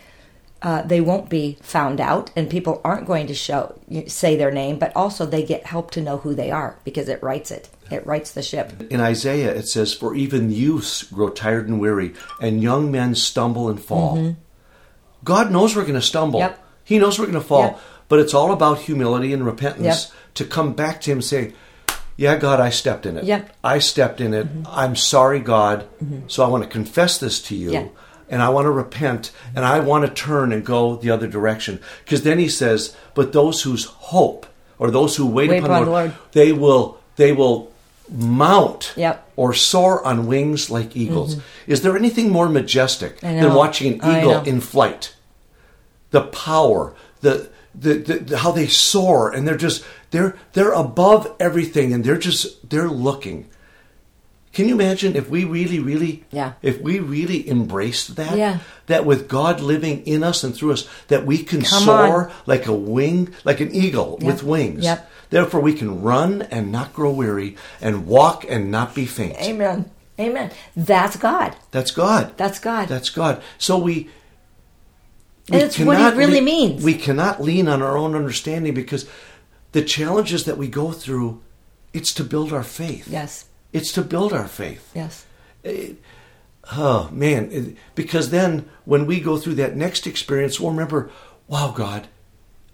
[0.63, 4.79] uh, they won't be found out, and people aren't going to show say their name,
[4.79, 7.69] but also they get help to know who they are because it rights it.
[7.91, 8.73] It rights the ship.
[8.91, 13.69] In Isaiah, it says, For even youths grow tired and weary, and young men stumble
[13.69, 14.35] and fall.
[15.23, 16.41] God knows we're going to stumble.
[16.41, 16.53] Mm-hmm.
[16.53, 16.67] Yep.
[16.85, 17.73] He knows we're going to fall.
[17.73, 17.81] Yep.
[18.09, 20.35] But it's all about humility and repentance Yep.
[20.37, 21.53] to come back to Him and say,
[22.17, 23.25] Yeah, God, I stepped in it.
[23.25, 23.43] Yep.
[23.43, 23.67] Mm-hmm.
[23.67, 24.47] I stepped in it.
[24.67, 25.87] I'm sorry, God.
[26.29, 27.73] So I want to confess this to you.
[27.73, 27.89] Yeah.
[28.29, 31.81] And I want to repent and I want to turn and go the other direction.
[32.05, 34.47] Because then he says, But those whose hope
[34.79, 36.33] or those who wait, Wait upon, upon the Lord, the Lord.
[36.33, 37.73] they will they will
[38.11, 39.17] mount Yep.
[39.17, 39.41] Mm-hmm.
[39.41, 41.37] or soar on wings like eagles.
[41.67, 45.15] Is there anything more majestic than watching an eagle in flight?
[46.11, 51.35] The power, the, the, the, the how they soar, and they're just they're they're above
[51.41, 53.49] everything, and they're just they're looking.
[54.53, 56.53] Can you imagine if we really, really, Yeah.
[56.63, 58.59] if we really embraced that, Yeah.
[58.87, 62.33] that with God living in us and through us, that we can Come soar on.
[62.47, 64.27] like a wing, like an eagle Yep.
[64.33, 64.85] with wings.
[64.85, 65.11] Yep.
[65.31, 69.35] Therefore, we can run and not grow weary, and walk and not be faint.
[69.43, 69.91] Amen.
[70.21, 70.53] Amen.
[70.77, 71.57] That's God.
[71.73, 72.35] That's God.
[72.37, 72.87] That's God.
[72.87, 73.43] That's God.
[73.59, 74.09] So we.
[75.51, 76.85] And it's what it really le- means.
[76.85, 79.05] We cannot lean on our own understanding because
[79.75, 81.41] the challenges that we go through,
[81.93, 83.07] it's to build our faith.
[83.09, 83.45] yes.
[83.73, 84.85] It's to build our faith.
[84.95, 85.27] Yes.
[86.73, 91.11] Oh man, it- because then when we go through that next experience, we'll remember,
[91.49, 92.07] wow, God,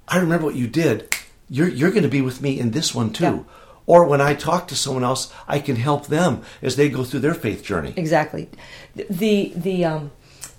[0.06, 1.08] I remember what you did.
[1.48, 3.24] You're you're going to be with me in this one too.
[3.24, 3.42] Yeah.
[3.86, 7.20] Or when I talk to someone else, I can help them as they go through
[7.20, 7.92] their faith journey.
[7.96, 8.48] Exactly.
[8.94, 10.10] The the um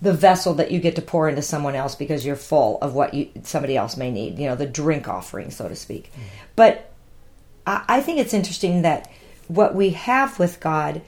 [0.02, 3.14] the vessel that you get to pour into someone else because you're full of what
[3.14, 4.40] you somebody else may need.
[4.40, 6.12] You know, the drink offering, so to speak.
[6.12, 6.22] Mm-hmm.
[6.56, 6.92] But
[7.68, 9.10] I, I think it's interesting that
[9.48, 11.02] what we have with God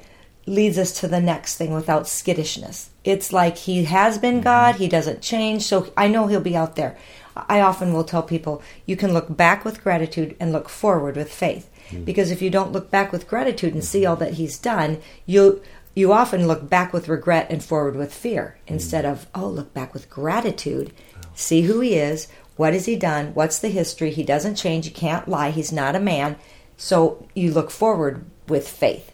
[0.45, 2.89] leads us to the next thing without skittishness.
[3.03, 4.43] It's like He has been mm-hmm.
[4.43, 5.63] God; He doesn't change.
[5.63, 6.95] So I know He'll be out there.
[7.35, 11.33] I often will tell people you can look back with gratitude and look forward with
[11.33, 11.69] faith.
[11.89, 12.03] Mm-hmm.
[12.03, 15.61] Because if you don't look back with gratitude and see all that he's done, you
[15.95, 19.93] you often look back with regret and forward with fear instead of oh look back
[19.93, 20.91] with gratitude
[21.33, 24.91] see who he is what has he done what's the history he doesn't change he
[24.91, 26.35] can't lie he's not a man.
[26.77, 29.11] So you look forward with faith.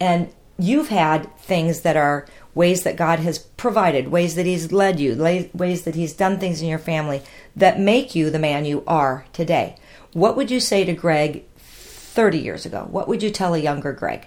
[0.00, 4.98] And you've had things that are ways that god has provided ways that he's led
[4.98, 5.14] you
[5.52, 7.22] ways that he's done things in your family
[7.54, 9.76] that make you the man you are today.
[10.12, 13.92] What would you say to greg 30 years ago, what would you tell a younger
[13.92, 14.26] Greg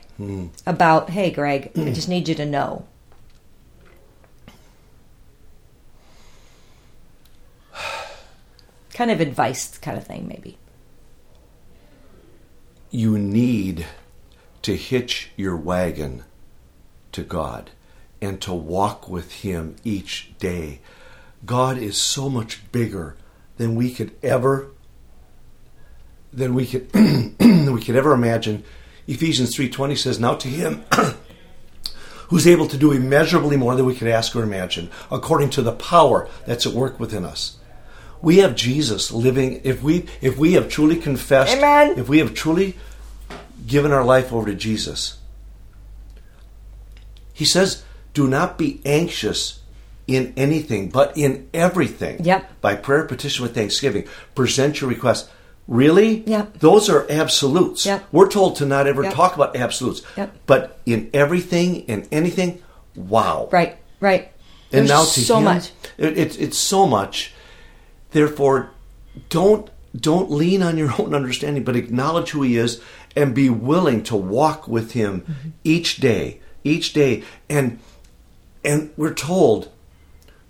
[0.66, 2.86] about, hey, Greg, I just need you to know?
[8.94, 10.58] kind of advice, kind of thing, maybe.
[12.92, 13.86] You need
[14.64, 16.24] to hitch your wagon
[17.12, 17.72] to God
[18.22, 20.82] and to walk with Him each day.
[21.46, 23.16] God is so much bigger
[23.58, 24.72] than we could ever
[26.32, 26.94] than we could
[27.40, 28.64] we could ever imagine.
[29.10, 30.84] Ephesians 3:20 says, "Now to him
[32.28, 35.72] who's able to do immeasurably more than we could ask or imagine, according to the
[35.72, 37.54] power that's at work within us."
[38.22, 41.98] We have Jesus living if we if we have truly confessed, Amen.
[41.98, 42.78] if we have truly
[43.66, 45.18] given our life over to Jesus.
[47.34, 47.82] He says,
[48.14, 49.60] "Do not be anxious
[50.06, 52.62] in anything, but in everything, Yep.
[52.62, 55.30] by prayer, petition with thanksgiving, present your request."
[55.70, 56.24] Really?
[56.26, 56.58] Yep.
[56.60, 57.86] Those are absolutes.
[57.86, 58.06] Yep.
[58.12, 59.14] We're told to not ever Yep.
[59.14, 60.02] talk about absolutes.
[60.18, 60.36] Yep.
[60.48, 62.62] But in everything, in anything,
[62.96, 63.48] wow.
[63.52, 64.32] Right, right.
[64.72, 65.72] And There's now to so him, much.
[65.98, 67.34] It, it's it's so much.
[68.12, 68.72] Therefore,
[69.30, 72.82] don't don't lean on your own understanding, but acknowledge who he is
[73.16, 75.50] and be willing to walk with him Mm-hmm.
[75.64, 77.24] each day, each day.
[77.50, 77.80] And
[78.66, 79.70] and we're told,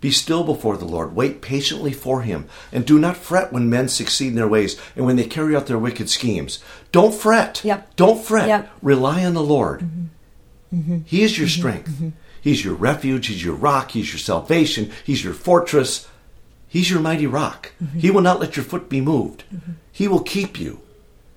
[0.01, 3.89] be still before the Lord, wait patiently for him, and do not fret when men
[3.89, 6.59] succeed in their ways and when they carry out their wicked schemes.
[6.91, 7.63] Don't fret.
[7.63, 7.95] Yep.
[7.95, 8.47] Don't fret.
[8.47, 8.71] Yep.
[8.81, 9.81] Rely on the Lord.
[9.81, 10.79] Mm-hmm.
[10.79, 10.97] mm-hmm.
[11.05, 11.59] He is your mm-hmm.
[11.59, 11.89] strength.
[11.91, 12.09] Mm-hmm.
[12.41, 13.27] He's your refuge.
[13.27, 13.91] He's your rock.
[13.91, 14.91] He's your salvation.
[15.03, 16.07] He's your fortress.
[16.67, 17.71] He's your mighty rock.
[17.97, 19.43] He will not let your foot be moved.
[19.91, 20.81] He will keep you.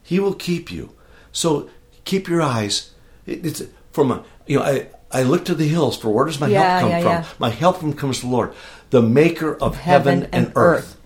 [0.02, 0.94] He will keep you.
[1.32, 1.70] So
[2.04, 2.90] keep your eyes.
[3.26, 6.48] It's from a you know I I look to the hills for where does my
[6.48, 7.36] Yeah, help come yeah, from?
[7.38, 8.54] My help from comes from the Lord,
[8.90, 10.96] the Maker of heaven, and, earth.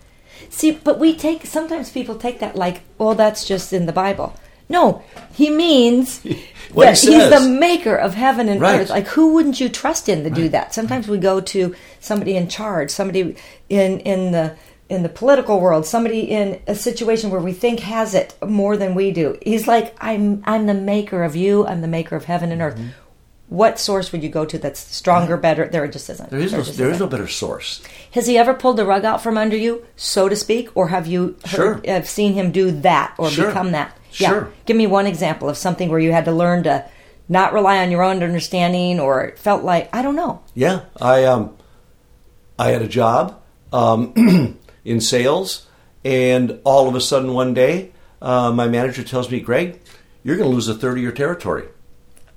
[0.51, 4.35] See, but we take sometimes people take that like, oh, that's just in the Bible.
[4.69, 5.03] No,
[5.35, 6.21] he means
[6.73, 8.81] What he that he's the maker of heaven and Right.
[8.81, 8.91] earth.
[8.91, 10.75] Like, who wouldn't you trust in to do that?
[10.75, 13.37] Sometimes we go to somebody in charge, somebody
[13.69, 14.57] in in the
[14.89, 18.95] in the political world, somebody in a situation where we think has it more than
[18.95, 19.37] we do.
[19.43, 21.67] He's like, I'm I'm the maker of you.
[21.67, 22.75] I'm the maker of heaven and earth.
[22.77, 22.89] Mm-hmm.
[23.49, 25.69] What source would you go to that's stronger, better?
[25.69, 26.31] There just isn't.
[26.31, 27.81] There is no, just there is no better source.
[28.13, 31.07] Has he ever pulled the rug out from under you, so to speak, or have
[31.07, 31.95] you heard, Sure.
[31.95, 33.47] have seen him do that or Sure.
[33.47, 33.97] become that?
[34.11, 34.49] Sure.
[34.65, 36.85] Give me one example of something where you had to learn to
[37.29, 40.41] not rely on your own understanding, or it felt like I don't know.
[40.55, 41.57] Yeah, I um,
[42.59, 43.41] I had a job
[43.73, 45.67] um, in sales,
[46.05, 49.79] and all of a sudden one day, uh, my manager tells me, "Greg,
[50.25, 51.65] you're going to lose a third of your territory."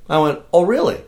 [0.09, 1.01] I went, "Oh, really?"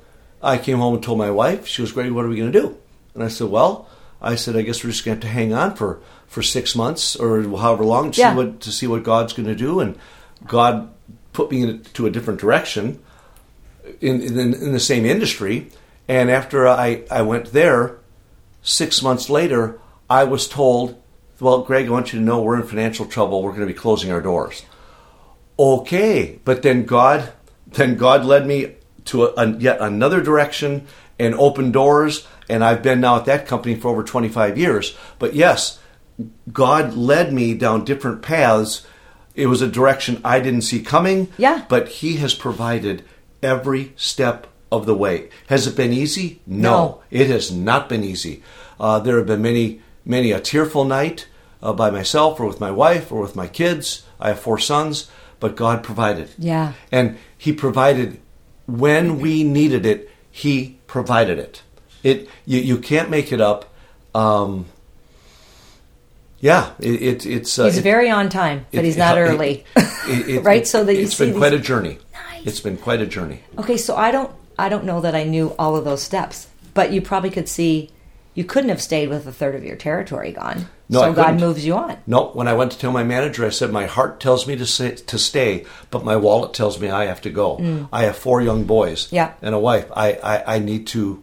[0.44, 1.68] I came home and told my wife.
[1.68, 2.12] She was great.
[2.14, 2.78] what are we going to do?"
[3.16, 3.88] And I said, "Well,"
[4.22, 6.76] I said, "I guess we're just going to have to hang on for for six
[6.76, 8.32] months or however long to Yeah.
[8.32, 9.96] see what to see what God's going to do." And
[10.48, 10.90] God
[11.34, 13.00] put me into a different direction
[14.00, 15.70] in, in in the same industry.
[16.08, 17.98] And after I, I went there,
[18.64, 20.96] six months later, I was told,
[21.40, 23.42] "Well, Greg, I want you to know we're in financial trouble.
[23.42, 24.64] We're going to be closing our doors."
[25.60, 27.32] Okay, but then God,
[27.68, 28.76] then God led me
[29.12, 30.88] to a, a- yet another direction
[31.20, 34.98] and opened doors, and I've been now at that company for over twenty five years.
[35.20, 35.80] But yes,
[36.52, 38.86] God led me down different paths.
[39.36, 41.30] It was a direction I didn't see coming.
[41.38, 41.66] Yeah.
[41.70, 43.04] But He has provided
[43.42, 45.30] every step of the way.
[45.48, 46.42] Has it been easy?
[46.46, 47.02] No.
[47.12, 48.44] it has not been easy.
[48.80, 51.28] Uh, there have been many, many a tearful night
[51.62, 54.04] uh, by myself or with my wife or with my kids.
[54.20, 56.30] I have four sons, but God provided.
[56.38, 56.74] Yeah.
[56.92, 58.20] And He provided
[58.80, 60.10] when we needed it.
[60.32, 61.62] He provided it.
[62.04, 63.66] It you, you can't make it up.
[64.16, 64.66] Um,
[66.40, 69.66] yeah, it, it, it's uh, He's it- very on time, but it- he's not early.
[70.42, 72.00] Right, so that you it's see been these- quite a journey.
[72.14, 72.48] Nice.
[72.48, 73.44] It's been quite a journey.
[73.60, 76.92] okay, so I don't I don't know that I knew all of those steps, but
[76.92, 77.92] you probably could see
[78.34, 80.68] you couldn't have stayed with a third of your territory gone.
[80.90, 81.98] No, so God moves you on.
[82.08, 84.66] No, when I went to tell my manager, I said my heart tells me to
[84.66, 87.88] say, to stay, but my wallet tells me I have to go.
[87.92, 89.12] I have four young boys Mm.
[89.14, 89.34] Yeah.
[89.42, 89.86] and a wife.
[89.96, 91.22] I, I, I need to.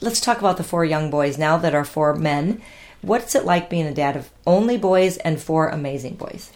[0.00, 2.60] Let's talk about the four young boys now that are four men.
[3.02, 6.52] What's it like being a dad of only boys and four amazing boys?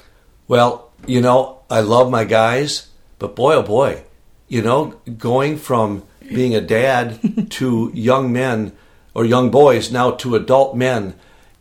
[0.49, 4.03] Well, you know, I love my guys, but boy, oh boy,
[4.49, 8.73] you know, going from being a dad to young men
[9.19, 11.03] or young boys now to adult men,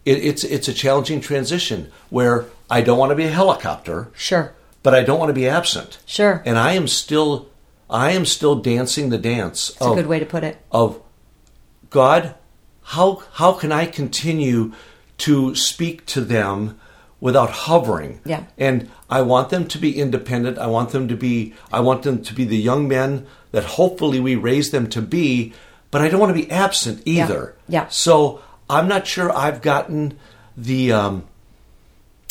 [0.06, 4.54] it, it's it's a challenging transition where I don't want to be a helicopter, Sure.
[4.84, 5.98] but I don't want to be absent.
[6.06, 6.44] Sure.
[6.46, 7.50] And I am still,
[7.90, 10.56] I am still dancing the dance It's a good way to put it.
[10.72, 11.02] of
[11.90, 12.36] God,
[12.94, 14.72] how how can I continue
[15.26, 16.78] to speak to them
[17.20, 18.20] without hovering?
[18.26, 18.44] Yeah.
[18.58, 20.58] And I want them to be independent.
[20.60, 24.20] I want them to be I want them to be the young men that hopefully
[24.20, 25.54] we raise them to be,
[25.92, 27.56] but I don't want to be absent either.
[27.68, 27.88] Yeah.
[27.90, 30.18] So I'm not sure I've gotten
[30.56, 31.24] the um,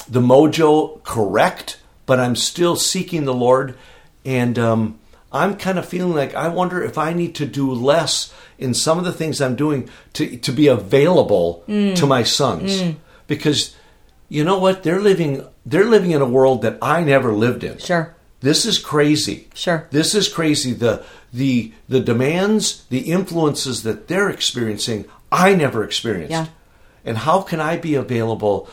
[0.09, 3.75] the mojo correct, but I'm still seeking the Lord,
[4.25, 4.99] and um,
[5.33, 8.99] I'm kind of feeling like I wonder if I need to do less in some
[8.99, 11.97] of the things I'm doing to to be available Mm.
[11.97, 12.83] to my sons,
[13.27, 13.75] because
[14.29, 17.79] you know what they're living they're living in a world that I never lived in.
[17.79, 18.15] Sure.
[18.41, 19.49] This is crazy.
[19.55, 19.89] Sure.
[19.91, 20.73] This is crazy.
[20.73, 26.31] The the the demands, the influences that they're experiencing, I never experienced.
[26.31, 26.47] Yeah.
[27.05, 28.69] And how can I be available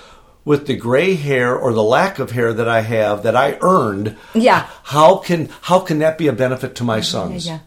[0.46, 4.18] with the gray hair or the lack of hair that I have that I earned?
[4.34, 4.68] Yeah.
[4.84, 7.48] How can how can that be a benefit to my sons?
[7.48, 7.60] Yeah,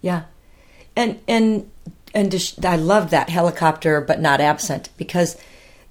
[0.00, 0.22] yeah,
[0.96, 1.70] and and
[2.14, 5.36] and just, I love that helicopter, but not absent because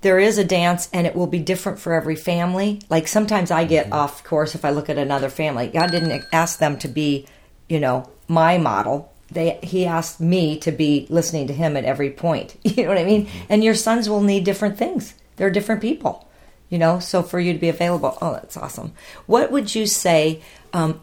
[0.02, 2.82] there is a dance, and it will be different for every family.
[2.90, 5.68] Like sometimes I get off course if I look at another family.
[5.68, 7.28] God didn't ask them to be,
[7.70, 9.14] you know, my model.
[9.32, 12.58] They He asked me to be listening to Him at every point.
[12.64, 13.30] You know what I mean?
[13.50, 15.14] And your sons will need different things.
[15.38, 16.28] They're different people
[16.72, 18.94] you know so for you to be available oh that's awesome
[19.28, 20.42] what would you say
[20.74, 21.02] um,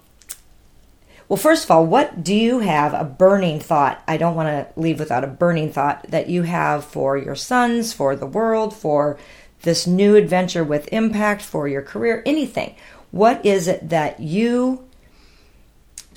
[1.29, 4.03] well first of all what do you have a burning thought?
[4.09, 7.93] I don't want to leave without a burning thought that you have for your sons
[7.93, 9.19] for the world for
[9.63, 12.75] this new adventure with impact for your career anything.
[13.11, 14.85] What is it that you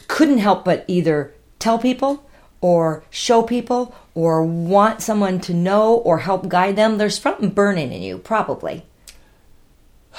[0.07, 2.25] couldn't help but either tell people
[2.59, 6.97] or show people or want someone to know or help guide them?
[6.97, 8.85] There's something burning in you probably.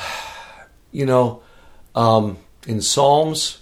[0.95, 1.43] You know,
[1.95, 3.62] um, in Psalms,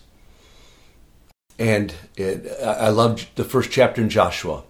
[1.60, 4.64] and it, I love the first chapter in Joshua.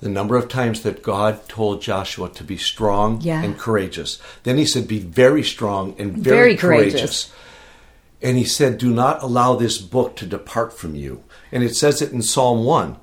[0.00, 3.40] The number of times that God told Joshua to be strong Yeah.
[3.42, 4.20] and courageous.
[4.42, 6.92] Then he said, Be very strong and Very very, courageous.
[6.92, 7.32] courageous.
[8.20, 11.22] And he said, Do not allow this book to depart from you.
[11.52, 12.96] And it says it in Psalm 1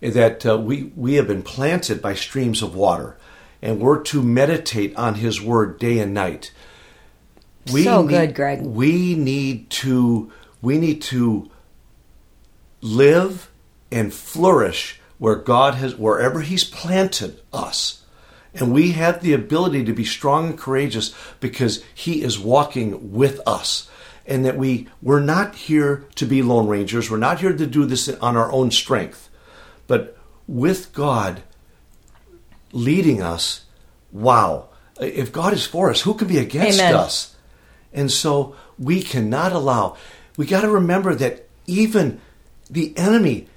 [0.00, 3.16] that uh, we, we have been planted by streams of water,
[3.60, 6.52] and we're to meditate on his word day and night.
[7.66, 8.60] So need- good, Greg.
[8.62, 10.30] We need to
[10.62, 11.50] we need to
[12.84, 13.50] live
[13.90, 18.02] and flourish where God has wherever He's planted us.
[18.52, 23.40] And we have the ability to be strong and courageous because He is walking with
[23.46, 23.88] us.
[24.26, 27.10] And that we we're not here to be lone rangers.
[27.10, 29.28] We're not here to do this on our own strength.
[29.86, 30.16] But
[30.46, 31.42] with God
[32.72, 33.64] leading us,
[34.12, 34.68] wow.
[35.00, 36.94] If God is for us, who can be against Amen.
[36.94, 37.36] us?
[37.92, 39.96] And so we cannot allow,
[40.36, 42.20] we got to remember that even
[42.70, 43.48] the enemy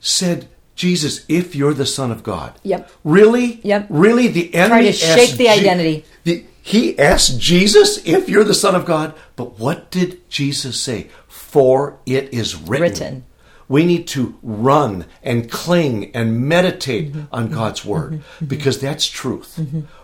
[0.00, 2.54] said, Jesus, if you're the Son of God.
[2.62, 2.90] Yep.
[3.04, 3.60] Really?
[3.62, 3.86] Yep.
[3.90, 4.28] Really?
[4.28, 6.04] The enemy Try to shake the identity.
[6.24, 9.14] the- he asked Jesus, if you're the Son of God.
[9.36, 11.08] But what did Jesus say?
[11.28, 12.80] For it is written.
[12.82, 13.24] Written.
[13.68, 17.34] We need to run and cling and meditate Mm-hmm.
[17.34, 17.90] on God's mm-hmm.
[17.90, 18.22] Word mm-hmm.
[18.22, 18.44] Mm-hmm.
[18.46, 19.60] because that's truth.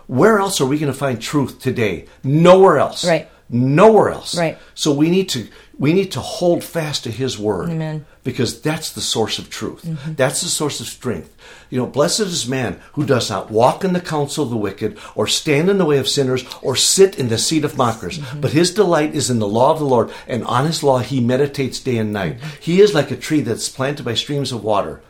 [0.07, 2.05] Where else are we going to find truth today?
[2.23, 3.05] Nowhere else.
[3.07, 3.27] Right.
[3.49, 4.37] Nowhere else.
[4.37, 4.57] Right.
[4.75, 5.47] So we need to
[5.79, 8.01] we need to hold fast to His Word Amen.
[8.01, 8.09] Mm-hmm.
[8.23, 9.81] because that's the source of truth.
[10.05, 11.35] That's the source of strength.
[11.69, 14.97] You know, blessed is man who does not walk in the counsel of the wicked,
[15.15, 18.19] or stand in the way of sinners, or sit in the seat of mockers.
[18.19, 18.41] Mm-hmm.
[18.41, 21.21] But his delight is in the law of the Lord, and on his law he
[21.21, 22.37] meditates day and night.
[22.37, 22.49] Mm-hmm.
[22.59, 25.01] He is like a tree that's planted by streams of water,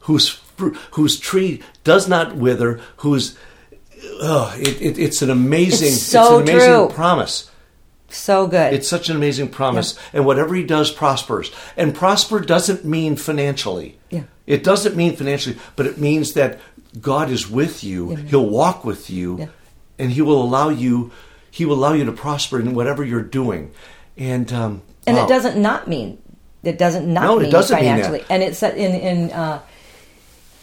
[0.00, 3.36] whose fru- whose tree does not wither, whose
[4.20, 6.88] oh, it, it, it's an amazing, It's so an amazing true.
[6.90, 7.50] promise.
[8.12, 8.74] So good.
[8.74, 9.98] It's such an amazing promise.
[10.12, 11.50] And whatever he does prospers.
[11.76, 13.98] And prosper doesn't mean financially.
[14.10, 14.24] Yeah.
[14.46, 16.60] It doesn't mean financially, but it means that
[17.00, 18.14] God is with you.
[18.16, 19.46] He'll walk with you Yeah.
[19.98, 21.10] and he will allow you
[21.50, 23.72] he will allow you to prosper in whatever you're doing.
[24.16, 25.24] And um and wow.
[25.24, 26.18] it doesn't not mean
[26.62, 28.04] it doesn't not No, it mean doesn't mean that.
[28.06, 29.60] financially and it's in in uh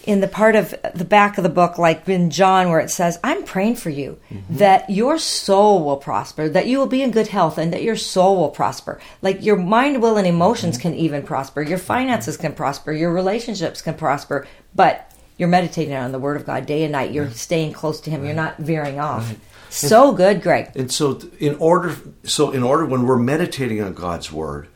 [0.06, 3.20] in the part of the back of the book like in john where it says
[3.24, 4.58] i'm praying for you Mm-hmm.
[4.58, 7.96] that your soul will prosper that you will be in good health and that your
[7.96, 10.82] soul will prosper like your mind will and emotions Mm-hmm.
[10.90, 16.12] can even prosper your finances can prosper your relationships can prosper but you're meditating on
[16.12, 17.12] the Word of God day and night.
[17.14, 18.26] You're staying close to Him.
[18.26, 19.36] You're not veering off.
[19.70, 20.70] So good, Greg.
[20.76, 24.68] And so, in order, so in order, when we're meditating on God's word,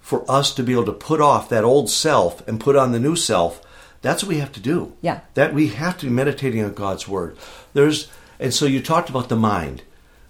[0.00, 3.00] for us to be able to put off that old self and put on the
[3.00, 3.60] new self,
[4.04, 4.92] that's what we have to do.
[5.00, 5.20] Yeah.
[5.34, 7.36] That we have to be meditating on God's word.
[7.72, 9.82] There's, and so you talked about the mind.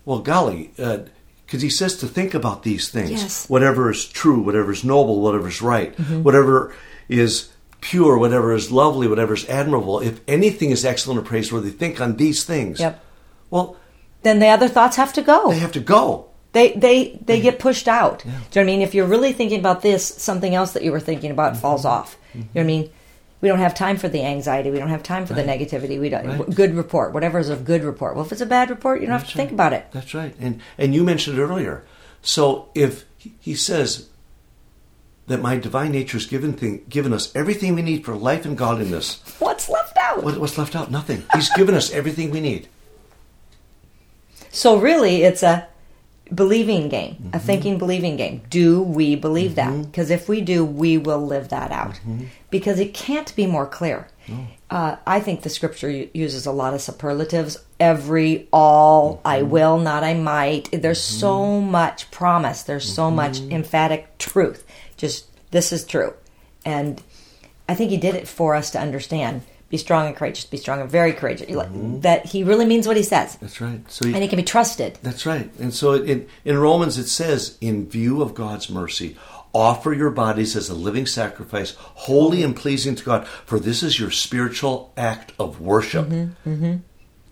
[0.07, 3.11] Well, golly, because he says to think about these things.
[3.11, 3.49] Yes.
[3.49, 6.22] Whatever is true, whatever is noble, whatever is right, Mm-hmm.
[6.22, 6.75] whatever
[7.09, 7.51] is
[7.81, 10.01] pure, whatever is lovely, whatever is admirable.
[10.01, 12.81] If anything is excellent or praiseworthy, think on these things.
[12.81, 13.03] Yep.
[13.51, 13.77] Well,
[14.22, 15.51] Then the other thoughts have to go.
[15.51, 16.29] they have to go.
[16.53, 18.20] They they they get pushed out.
[18.22, 18.81] Do you know what I mean?
[18.83, 21.62] If you're really thinking about this, something else that you were thinking about Mm-hmm.
[21.62, 22.16] falls off.
[22.33, 22.91] You know what I mean?
[23.45, 24.70] We don't have time for the anxiety.
[24.70, 26.01] We don't have time for the negativity.
[26.01, 26.55] We don't Right.
[26.55, 27.12] good report.
[27.12, 28.16] Whatever is a good report.
[28.16, 29.84] Well, if it's a bad report, you don't have to think about it.
[29.92, 30.34] That's right.
[30.40, 31.82] And and you mentioned it earlier.
[32.22, 34.07] So if he- he says
[35.26, 38.57] that my divine nature has given thing, given us everything we need for life and
[38.57, 40.24] godliness, What's left out?
[40.24, 40.90] what, what's left out?
[40.90, 41.24] Nothing.
[41.34, 42.68] He's given us everything we need.
[44.53, 45.66] So really, it's a
[46.33, 47.37] believing game, Mm-hmm.
[47.37, 48.43] a thinking believing game.
[48.51, 49.83] Do we believe that?
[49.83, 51.95] Because if we do, we will live that out.
[51.95, 52.25] Mm-hmm.
[52.51, 54.09] Because it can't be more clear.
[54.70, 57.59] Uh, I think the scripture uses a lot of superlatives.
[57.79, 59.51] Every, all, I Mm-hmm.
[59.51, 60.70] will, not I might.
[60.72, 62.62] There's so much promise.
[62.62, 63.53] There's so much Mm-hmm.
[63.53, 64.64] emphatic truth.
[64.97, 66.14] Just this is true,
[66.64, 67.03] and
[67.68, 69.43] I think he did it for us to understand.
[69.75, 70.45] Be strong and courageous.
[70.45, 71.51] Be strong and very courageous.
[71.51, 71.99] Mm-hmm.
[71.99, 73.81] That he really means what he says, That's right.
[73.91, 75.01] So he, and he can be trusted.
[75.03, 75.51] That's right.
[75.59, 79.16] And so in, in Romans it says, in view of God's mercy,
[79.53, 83.99] offer your bodies as a living sacrifice, holy and pleasing to God, for this is
[83.99, 86.07] your spiritual act of worship.
[86.07, 86.77] Mm-hmm,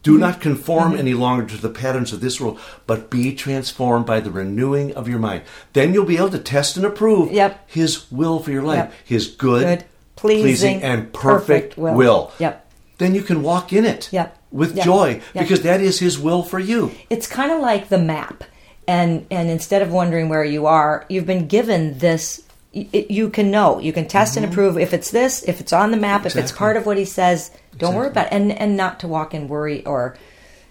[0.02, 4.18] Do not conform any longer to the patterns of this world, but be transformed by
[4.18, 5.44] the renewing of your mind.
[5.74, 7.70] Then you'll be able to test and approve Yep.
[7.70, 8.94] His will for your life, Yep.
[9.04, 9.84] His good, Good,
[10.16, 11.94] pleasing, and perfect perfect, will.
[11.94, 12.32] will.
[12.38, 12.66] Yep.
[12.98, 14.36] Then you can walk in it Yep.
[14.52, 14.84] with Yep.
[14.84, 15.44] joy Yep.
[15.44, 16.92] because that is His will for you.
[17.10, 18.44] it's kind of like the map
[18.86, 22.42] and and instead of wondering where you are you've been given this
[22.72, 25.96] you can know you can test and approve if it's this if it's on the
[25.96, 26.58] map if it's Mm-hmm.
[26.58, 29.46] Part of what he says don't worry about it and and not to walk in
[29.48, 30.16] worry or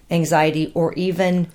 [0.10, 1.48] anxiety or even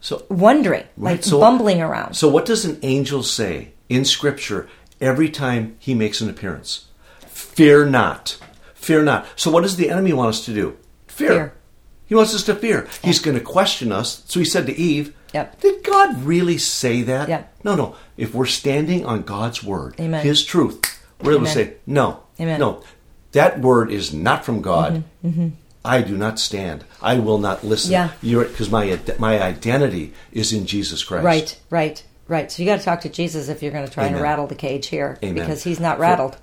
[0.00, 4.68] So wondering Right, like so- bumbling around So, what does an angel say in Scripture
[5.00, 6.86] every time he makes an appearance?
[7.58, 8.38] Fear not.
[8.74, 9.26] Fear not.
[9.34, 10.76] So, what does the enemy want us to do?
[11.08, 11.28] Fear.
[11.30, 11.52] Fear.
[12.06, 12.86] He wants us to fear.
[13.02, 14.22] He's going to question us.
[14.28, 15.60] So, he said to Eve, Yep.
[15.60, 17.28] Did God really say that?
[17.28, 17.52] Yep.
[17.64, 17.96] No, no.
[18.16, 20.24] If we're standing on God's word, Amen.
[20.24, 20.80] His truth,
[21.20, 22.60] we're able to say, No, Amen.
[22.60, 22.84] no,
[23.32, 25.02] that word is not from God.
[25.84, 26.84] I do not stand.
[27.02, 27.92] I will not listen.
[27.92, 28.44] Mm-hmm, Yeah.
[28.44, 31.24] Because my, my identity is in Jesus Christ.
[31.24, 34.04] right right right so you got to talk to jesus if you're going to try
[34.04, 35.34] and rattle the cage here Amen.
[35.34, 36.36] because he's not For- rattled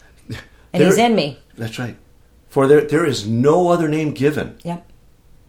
[0.75, 1.95] and There- he's in me That's right.
[2.49, 4.85] For there, there is no other name given, yep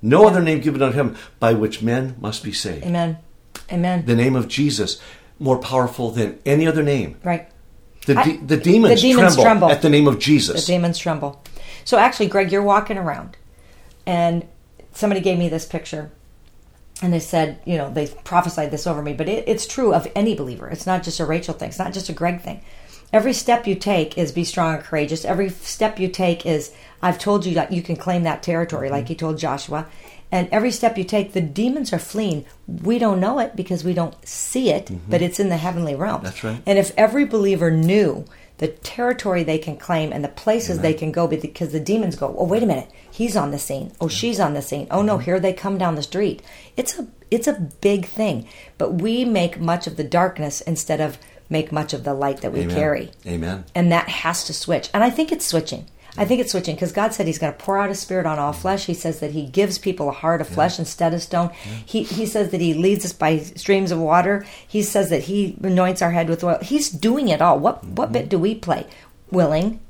[0.02, 2.84] no other name given unto him by which men must be saved.
[2.86, 3.18] amen
[3.72, 5.00] amen The name of Jesus,
[5.38, 7.16] more powerful than any other name.
[7.24, 7.48] right
[8.06, 9.70] The, I- the, demons, the demons tremble, tremble.
[9.70, 10.64] at the name of Jesus.
[10.66, 11.42] The demons tremble.
[11.84, 13.36] So actually, Greg, you're walking around,
[14.06, 14.44] and
[14.92, 16.10] somebody gave me this picture,
[17.02, 20.06] and they said, you know, they prophesied this over me, but it, it's true of
[20.14, 20.68] any believer.
[20.68, 21.68] It's not just a Rachel thing.
[21.70, 22.60] It's not just a Greg thing.
[23.12, 25.24] Every step you take is be strong and courageous.
[25.24, 29.08] Every step you take is, I've told you that you can claim that territory, like
[29.08, 29.86] he told Joshua.
[30.32, 32.44] And every step you take, the demons are fleeing.
[32.66, 36.22] We don't know it because we don't see it, but it's in the heavenly realm.
[36.24, 36.60] That's right.
[36.66, 38.24] And if every believer knew
[38.58, 42.34] the territory they can claim and the places they can go, because the demons go,
[42.36, 43.92] oh wait a minute, he's on the scene.
[44.00, 44.88] Oh, she's on the scene.
[44.90, 45.06] Oh Mm-hmm.
[45.06, 46.42] no, here they come down the street.
[46.76, 48.48] It's a it's a big thing,
[48.78, 51.18] but we make much of the darkness instead of
[51.48, 52.74] make much of the light that we Amen.
[52.74, 53.64] carry, Amen.
[53.74, 54.90] and that has to switch.
[54.92, 55.86] And I think it's switching.
[56.18, 58.38] I think it's switching because God said He's going to pour out His Spirit on
[58.38, 58.62] all mm-hmm.
[58.62, 58.86] flesh.
[58.86, 61.50] He says that He gives people a heart of flesh instead of stone.
[61.84, 64.46] He He says that He leads us by streams of water.
[64.66, 66.58] He says that He anoints our head with oil.
[66.62, 67.58] He's doing it all.
[67.58, 68.12] What what mm-hmm.
[68.12, 68.86] bit do we play?
[69.30, 69.80] Willing,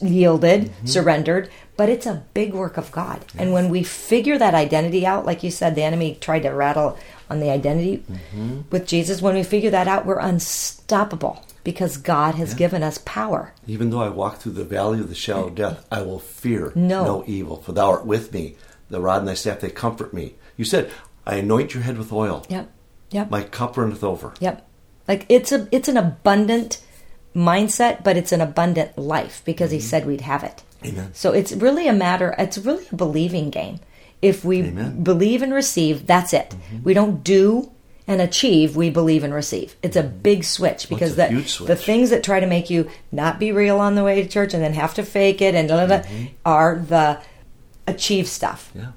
[0.00, 0.86] yielded, mm-hmm.
[0.86, 1.50] surrendered.
[1.76, 3.26] But it's a big work of God.
[3.36, 6.98] And when we figure that identity out, like you said, the enemy tried to rattle
[7.28, 8.62] on the identity mm-hmm.
[8.70, 9.22] with Jesus.
[9.22, 13.52] When we figure that out, we're unstoppable because God has given us power.
[13.66, 16.72] Even though I walk through the valley of the shadow of death, I will fear
[16.74, 17.24] No.
[17.26, 18.56] evil, for thou art with me.
[18.88, 20.34] The rod and thy staff, they comfort me.
[20.56, 20.92] You said,
[21.26, 22.46] I anoint your head with oil.
[22.48, 22.70] Yep.
[23.10, 23.30] Yep.
[23.30, 24.34] My cup runneth over.
[24.40, 24.66] Yep.
[25.08, 26.80] Like it's a it's an abundant
[27.34, 29.86] mindset, but it's an abundant life because he mm-hmm.
[29.86, 30.62] said we'd have it.
[30.84, 31.10] Amen.
[31.14, 33.80] So it's really a matter it's really a believing game.
[34.22, 35.02] If we Amen.
[35.02, 36.50] believe and receive, that's it.
[36.50, 36.82] Mm-hmm.
[36.84, 37.72] We don't do
[38.08, 39.74] and achieve, we believe and receive.
[39.82, 40.18] It's a mm-hmm.
[40.18, 41.66] big switch because that switch.
[41.66, 44.54] the things that try to make you not be real on the way to church
[44.54, 46.26] and then have to fake it and da, mm-hmm.
[46.44, 47.20] are the
[47.86, 48.92] achieve stuff Yeah.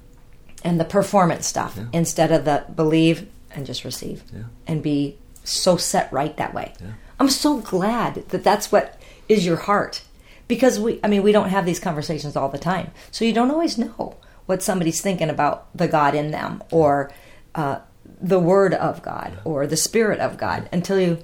[0.64, 1.86] and the performance stuff Yeah.
[1.92, 4.44] instead of the believe and just receive Yeah.
[4.68, 6.74] and be so set right that way.
[7.20, 10.04] I'm so glad that that's what is your heart
[10.48, 12.92] because we I mean we don't have these conversations all the time.
[13.12, 14.18] So you don't always know
[14.50, 17.12] what somebody's thinking about the God in them or
[17.54, 17.78] uh,
[18.20, 21.20] the word of God or the spirit of God until you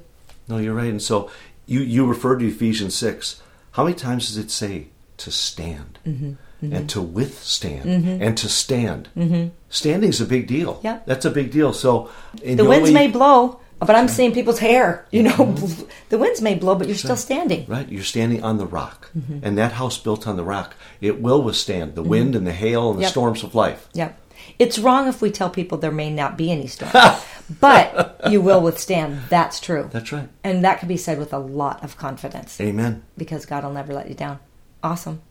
[0.47, 0.91] No, you're right.
[0.91, 1.31] And so
[1.65, 3.41] you, you referred to Ephesians 6.
[3.71, 6.71] How many times does it say to stand Mm-hmm.
[6.71, 7.89] and to withstand
[8.21, 9.09] and to stand?
[9.17, 9.49] Mm-hmm.
[9.69, 10.79] Standing is a big deal.
[10.83, 10.99] Yeah.
[11.07, 11.73] That's a big deal.
[11.73, 12.11] So
[12.43, 15.53] the winds may blow, but I'm seeing people's hair, you know,
[16.09, 17.65] the winds may blow but you're still standing.
[17.67, 19.39] Right, you're standing on the rock, Mm-hmm.
[19.43, 22.91] and that house built on the rock, it will withstand the wind and the hail
[22.91, 23.87] and the storms of life.
[23.93, 24.19] Yep.
[24.59, 26.91] It's wrong if we tell people there may not be any storm,
[27.59, 29.21] but you will withstand.
[29.29, 29.89] That's true.
[29.91, 30.29] That's right.
[30.43, 33.03] And that can be said with a lot of confidence Amen.
[33.17, 34.39] because God will never let you down.
[34.83, 35.21] Awesome.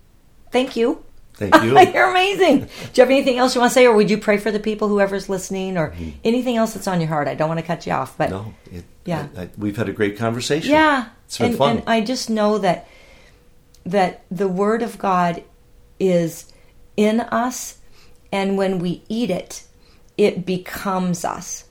[0.51, 1.05] Thank you.
[1.35, 1.79] Thank you.
[1.79, 2.61] You're amazing.
[2.61, 4.61] Do you have anything else you want to say, or would you pray for the
[4.61, 6.11] people, whoever's listening, or mm-hmm.
[6.25, 7.29] anything else that's on your heart?
[7.29, 9.29] I don't want to cut you off, but no, it, Yeah.
[9.37, 10.71] I- I- we've had a great conversation.
[10.71, 11.77] yeah, it's been and, fun.
[11.79, 12.89] and I just know that
[13.87, 15.43] that the Word of God
[16.01, 16.51] is
[16.97, 17.79] in us,
[18.33, 19.65] and when we eat it,
[20.17, 21.65] it becomes us.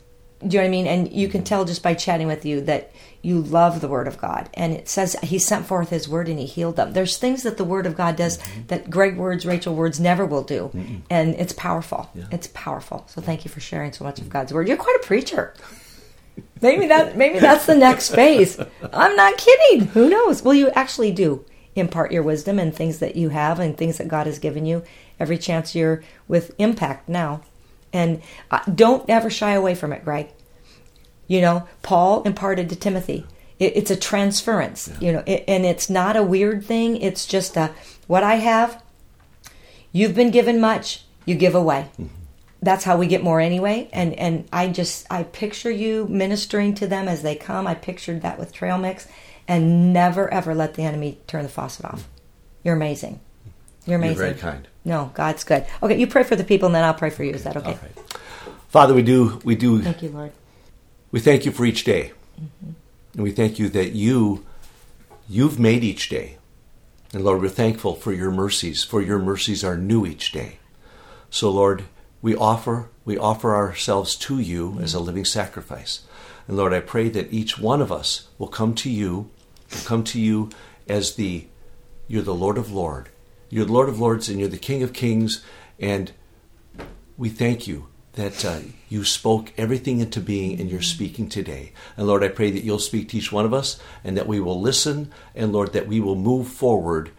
[0.46, 0.88] Do you know what I mean?
[0.88, 1.46] And you can mm-hmm.
[1.46, 2.92] tell just by chatting with you that
[3.24, 4.50] you love the Word of God.
[4.54, 6.94] And it says He sent forth His Word and He healed them.
[6.94, 10.44] There's things that the Word of God does that Greg words, Rachel words never will
[10.44, 10.70] do,
[11.10, 12.12] and it's powerful.
[12.32, 13.06] It's powerful.
[13.08, 14.68] So thank you for sharing so much of God's Word.
[14.68, 15.56] You're quite a preacher.
[16.62, 18.60] Maybe that maybe that's the next phase.
[18.92, 19.88] I'm not kidding.
[19.88, 20.44] Who knows?
[20.44, 21.46] Well, you actually do
[21.76, 24.84] impart your wisdom and things that you have and things that God has given you
[25.20, 27.42] every chance you're with impact now.
[27.92, 28.22] And
[28.52, 30.30] uh, don't ever shy away from it, Greg.
[31.28, 33.26] You know, Paul imparted to Timothy.
[33.60, 36.98] It, it's a transference, you know, it, and it's not a weird thing.
[36.98, 37.72] It's just a
[38.08, 38.82] what I have.
[39.92, 41.90] You've been given much, you give away.
[41.94, 42.08] Mm-hmm.
[42.62, 43.90] That's how we get more anyway.
[43.94, 47.68] And and I just I picture you ministering to them as they come.
[47.68, 49.08] I pictured that with Trail Mix,
[49.48, 52.02] and never ever let the enemy turn the faucet off.
[52.02, 52.10] Mm-hmm.
[52.64, 53.20] You're amazing.
[53.86, 54.18] You're amazing.
[54.18, 54.68] You're very kind.
[54.86, 55.66] No, God's good.
[55.82, 57.32] Okay, you pray for the people, and then I'll pray for you.
[57.32, 57.72] Is that okay?
[57.72, 58.22] All right.
[58.70, 60.32] Father, we do we do Thank you, Lord.
[61.14, 62.12] We thank you for each day.
[63.14, 64.44] And we thank you that you
[65.30, 66.40] you've made each day.
[67.14, 70.58] And Lord, we're thankful for your mercies, for your mercies are new each day.
[71.30, 71.84] So Lord,
[72.24, 76.02] we offer we offer ourselves to you as a living sacrifice.
[76.48, 79.30] And Lord, I pray that each one of us will come to you,
[79.72, 80.50] will come to you
[80.90, 81.46] as the
[82.08, 83.10] you're the Lord of Lord.
[83.52, 85.46] You're the Lord of Lords and you're the King of Kings
[85.80, 86.12] and
[87.18, 88.60] we thank you that uh,
[88.90, 91.74] you spoke everything into being and you're speaking today.
[91.98, 94.40] And Lord, I pray that you'll speak to each one of us and that we
[94.40, 97.12] will listen and Lord, that we will move forward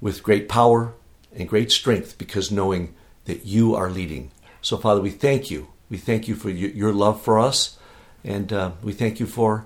[0.00, 0.94] with great power
[1.34, 2.94] and great strength because knowing
[3.26, 4.32] that you are leading.
[4.62, 5.68] So, Father, we thank you.
[5.88, 7.78] We thank you for your love for us
[8.24, 9.64] and uh, we thank you for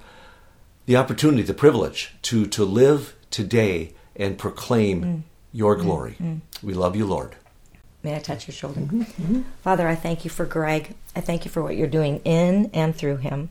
[0.87, 6.17] the opportunity, the privilege to, to live today and proclaim your glory.
[6.63, 7.37] We love you, Lord.
[8.05, 8.81] May I touch your shoulder?
[8.81, 9.43] Mm-hmm, mm-hmm.
[9.63, 10.95] Father, I thank you for Greg.
[11.17, 13.49] I thank you for what you're doing in and through him.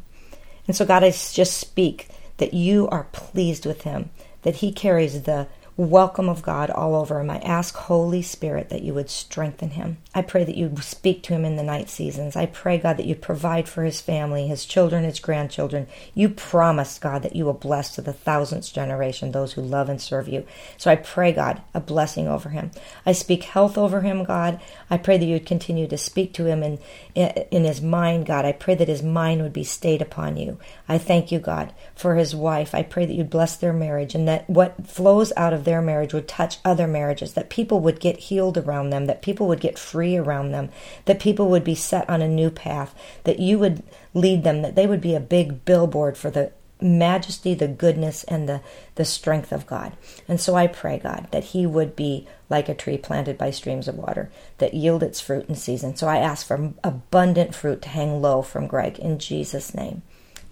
[0.68, 4.12] And so, God, I just speak that you are pleased with him,
[4.44, 7.30] that he carries the welcome of God all over him.
[7.30, 9.98] I ask, Holy Spirit, that you would strengthen him.
[10.14, 12.36] I pray that you'd speak to him in the night seasons.
[12.36, 15.88] I pray, God, that you'd provide for his family, his children, his grandchildren.
[16.14, 20.00] You promised, God, that you will bless to the thousandth generation those who love and
[20.00, 20.46] serve you.
[20.78, 22.70] So I pray, God, a blessing over him.
[23.06, 24.62] I speak health over him, God.
[24.92, 26.78] I pray that you'd continue to speak to him in,
[27.16, 28.46] in his mind, God.
[28.46, 30.60] I pray that his mind would be stayed upon you.
[30.88, 32.76] I thank you, God, for his wife.
[32.76, 36.14] I pray that you'd bless their marriage and that what flows out of their marriage
[36.14, 39.80] would touch other marriages, that people would get healed around them, that people would get
[39.80, 40.70] free around them,
[41.06, 42.94] that people would be set on a new path,
[43.24, 43.84] that you would
[44.14, 46.52] lead them, that they would be a big billboard for the
[46.82, 48.62] majesty, the goodness, and the,
[48.96, 49.94] the strength of God.
[50.28, 53.88] And so I pray, God, that He would be like a tree planted by streams
[53.88, 55.96] of water that yield its fruit in season.
[55.96, 60.04] So I ask for abundant fruit to hang low from Greg in Jesus' name.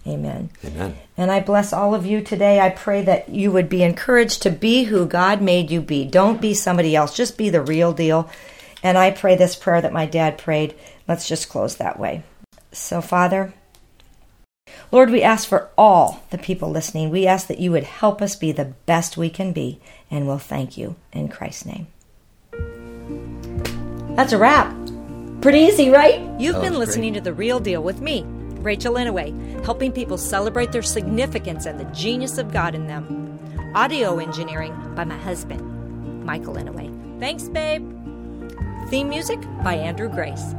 [0.06, 0.50] Amen.
[0.64, 0.96] Amen.
[1.16, 2.58] And I bless all of you today.
[2.60, 6.04] I pray that you would be encouraged to be who God made you be.
[6.04, 8.28] Don't be somebody else, just be the real deal.
[8.82, 10.74] And I pray this prayer that my dad prayed.
[11.06, 12.24] Let's just close that way.
[12.72, 13.54] So, Father,
[14.90, 17.10] Lord, we ask for all the people listening.
[17.10, 19.80] We ask that you would help us be the best we can be,
[20.10, 21.86] and we'll thank you in Christ's name.
[24.16, 24.74] That's a wrap.
[25.40, 26.20] Pretty easy, right?
[26.40, 26.78] You've been was great.
[26.78, 28.24] listening to The Real Deal with me,
[28.62, 33.38] Rachel Inouye, helping people celebrate their significance and the genius of God in them.
[33.74, 37.18] Audio engineering by my husband, Michael Inouye.
[37.18, 37.82] Thanks, babe.
[38.88, 40.54] Theme music by Andrew Grace.